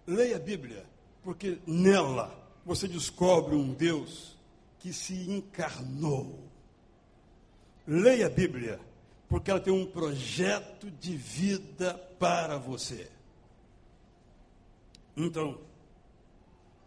Leia 0.07 0.37
a 0.37 0.39
Bíblia, 0.39 0.87
porque 1.27 1.59
nela 1.67 2.41
você 2.65 2.87
descobre 2.87 3.57
um 3.57 3.75
Deus 3.75 4.39
que 4.79 4.93
se 4.93 5.29
encarnou. 5.29 6.39
Leia 7.85 8.29
a 8.29 8.31
Bíblia, 8.31 8.79
porque 9.29 9.51
ela 9.51 9.59
tem 9.59 9.73
um 9.73 9.91
projeto 9.91 10.89
de 10.89 11.17
vida 11.17 11.95
para 12.17 12.59
você. 12.59 13.11
Então, 15.17 15.59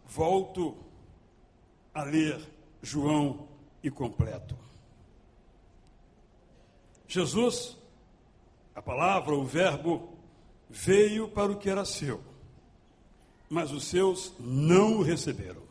volto 0.06 0.74
a 1.92 2.02
ler 2.02 2.40
João 2.80 3.46
e 3.82 3.90
completo. 3.90 4.56
Jesus, 7.06 7.76
a 8.74 8.80
palavra, 8.80 9.34
o 9.34 9.44
Verbo, 9.44 10.16
veio 10.70 11.28
para 11.28 11.52
o 11.52 11.58
que 11.58 11.68
era 11.68 11.84
seu, 11.84 12.29
mas 13.50 13.72
os 13.72 13.84
seus 13.84 14.32
não 14.38 14.98
o 14.98 15.02
receberam. 15.02 15.62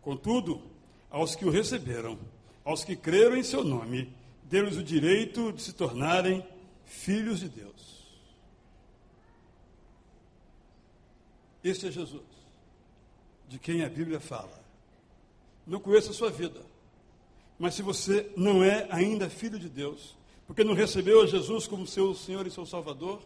Contudo, 0.00 0.62
aos 1.10 1.34
que 1.34 1.44
o 1.44 1.50
receberam, 1.50 2.16
aos 2.64 2.84
que 2.84 2.94
creram 2.94 3.36
em 3.36 3.42
seu 3.42 3.64
nome, 3.64 4.14
deu-lhes 4.44 4.76
o 4.76 4.84
direito 4.84 5.52
de 5.52 5.62
se 5.62 5.72
tornarem 5.72 6.46
filhos 6.84 7.40
de 7.40 7.48
Deus. 7.48 8.06
Este 11.64 11.88
é 11.88 11.90
Jesus, 11.90 12.22
de 13.48 13.58
quem 13.58 13.82
a 13.82 13.88
Bíblia 13.88 14.20
fala. 14.20 14.64
Não 15.66 15.80
conheço 15.80 16.12
a 16.12 16.14
sua 16.14 16.30
vida, 16.30 16.62
mas 17.58 17.74
se 17.74 17.82
você 17.82 18.30
não 18.36 18.62
é 18.62 18.86
ainda 18.90 19.28
filho 19.28 19.58
de 19.58 19.68
Deus, 19.68 20.16
porque 20.46 20.62
não 20.62 20.74
recebeu 20.74 21.22
a 21.22 21.26
Jesus 21.26 21.66
como 21.66 21.84
seu 21.84 22.14
Senhor 22.14 22.46
e 22.46 22.50
seu 22.52 22.64
Salvador, 22.64 23.20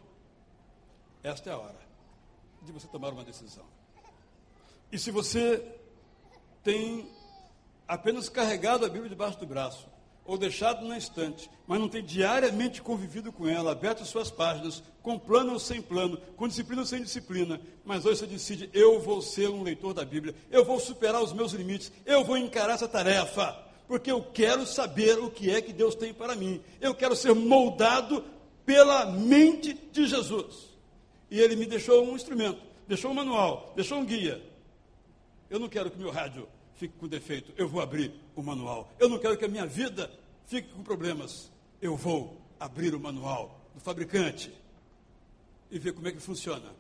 esta 1.22 1.50
é 1.50 1.52
a 1.52 1.58
hora 1.58 1.89
de 2.62 2.72
você 2.72 2.86
tomar 2.86 3.12
uma 3.12 3.24
decisão. 3.24 3.64
E 4.92 4.98
se 4.98 5.11
você 5.11 5.64
tem 6.62 7.08
apenas 7.86 8.28
carregado 8.28 8.84
a 8.84 8.88
Bíblia 8.88 9.08
debaixo 9.08 9.38
do 9.38 9.46
braço, 9.46 9.88
ou 10.24 10.38
deixado 10.38 10.86
na 10.86 10.96
estante, 10.96 11.50
mas 11.66 11.80
não 11.80 11.88
tem 11.88 12.04
diariamente 12.04 12.80
convivido 12.80 13.32
com 13.32 13.48
ela, 13.48 13.72
aberto 13.72 14.04
suas 14.04 14.30
páginas, 14.30 14.82
com 15.02 15.18
plano 15.18 15.54
ou 15.54 15.58
sem 15.58 15.82
plano, 15.82 16.18
com 16.36 16.46
disciplina 16.46 16.82
ou 16.82 16.86
sem 16.86 17.02
disciplina, 17.02 17.61
mas 17.84 18.06
hoje 18.06 18.20
você 18.20 18.26
decide: 18.26 18.70
eu 18.72 19.00
vou 19.00 19.20
ser 19.20 19.48
um 19.48 19.62
leitor 19.62 19.92
da 19.92 20.04
Bíblia, 20.04 20.34
eu 20.50 20.64
vou 20.64 20.78
superar 20.78 21.20
os 21.20 21.32
meus 21.32 21.52
limites, 21.52 21.90
eu 22.06 22.24
vou 22.24 22.36
encarar 22.36 22.74
essa 22.74 22.86
tarefa, 22.86 23.58
porque 23.88 24.11
eu 24.11 24.22
quero 24.22 24.64
saber 24.66 25.18
o 25.18 25.30
que 25.30 25.50
é 25.50 25.61
que 25.61 25.72
Deus 25.72 25.96
tem 25.96 26.14
para 26.14 26.36
mim, 26.36 26.62
eu 26.80 26.94
quero 26.94 27.16
ser 27.16 27.34
moldado 27.34 28.24
pela 28.64 29.06
mente 29.06 29.74
de 29.90 30.06
Jesus. 30.06 30.69
E 31.31 31.39
ele 31.39 31.57
me 31.57 31.66
deixou 31.66 32.05
um 32.05 32.16
instrumento, 32.16 32.61
deixou 32.89 33.11
um 33.11 33.14
manual, 33.14 33.72
deixou 33.76 33.99
um 33.99 34.05
guia. 34.05 34.43
Eu 35.49 35.59
não 35.59 35.68
quero 35.68 35.91
que 35.91 35.99
meu 35.99 36.11
rádio 36.11 36.49
fique 36.74 36.95
com 36.99 37.07
defeito, 37.07 37.53
eu 37.57 37.68
vou 37.68 37.81
abrir 37.81 38.12
o 38.35 38.43
manual. 38.43 38.91
Eu 38.99 39.09
não 39.09 39.18
quero 39.18 39.37
que 39.37 39.45
a 39.45 39.49
minha 39.49 39.66
vida 39.66 40.11
fique 40.47 40.72
com 40.72 40.83
problemas, 40.83 41.53
eu 41.81 41.97
vou 41.97 42.41
abrir 42.59 42.95
o 42.95 43.01
manual 43.01 43.61
do 43.74 43.81
fabricante 43.81 44.53
e 45.70 45.78
ver 45.78 45.93
como 45.93 46.09
é 46.09 46.12
que 46.12 46.20
funciona, 46.20 46.74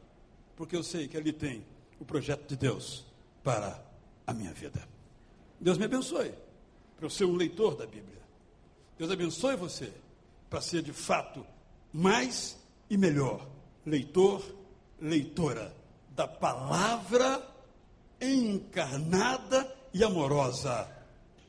porque 0.56 0.74
eu 0.74 0.82
sei 0.82 1.06
que 1.06 1.16
ali 1.16 1.32
tem 1.32 1.64
o 2.00 2.04
projeto 2.04 2.48
de 2.48 2.56
Deus 2.56 3.04
para 3.44 3.82
a 4.26 4.32
minha 4.32 4.52
vida. 4.52 4.88
Deus 5.60 5.78
me 5.78 5.84
abençoe 5.84 6.32
para 6.96 7.06
eu 7.06 7.10
ser 7.10 7.24
um 7.24 7.36
leitor 7.36 7.76
da 7.76 7.86
Bíblia. 7.86 8.20
Deus 8.98 9.10
abençoe 9.10 9.56
você 9.56 9.92
para 10.48 10.60
ser 10.60 10.82
de 10.82 10.92
fato 10.92 11.46
mais 11.92 12.58
e 12.88 12.96
melhor 12.96 13.46
leitor, 13.90 14.42
leitora 15.00 15.74
da 16.10 16.26
palavra 16.28 17.46
encarnada 18.20 19.76
e 19.92 20.04
amorosa 20.04 20.88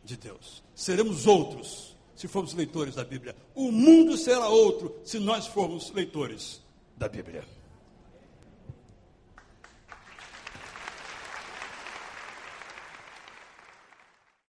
de 0.04 0.18
Deus. 0.18 0.64
Seremos 0.74 1.28
outros 1.28 1.96
se 2.16 2.28
formos 2.28 2.54
leitores 2.54 2.96
da 2.96 3.04
Bíblia. 3.04 3.36
O 3.56 3.72
mundo 3.72 4.18
será 4.18 4.48
outro 4.48 4.96
se 5.04 5.20
nós 5.20 5.48
formos 5.48 5.92
leitores 5.92 6.62
da 6.98 7.08
Bíblia. 7.08 7.44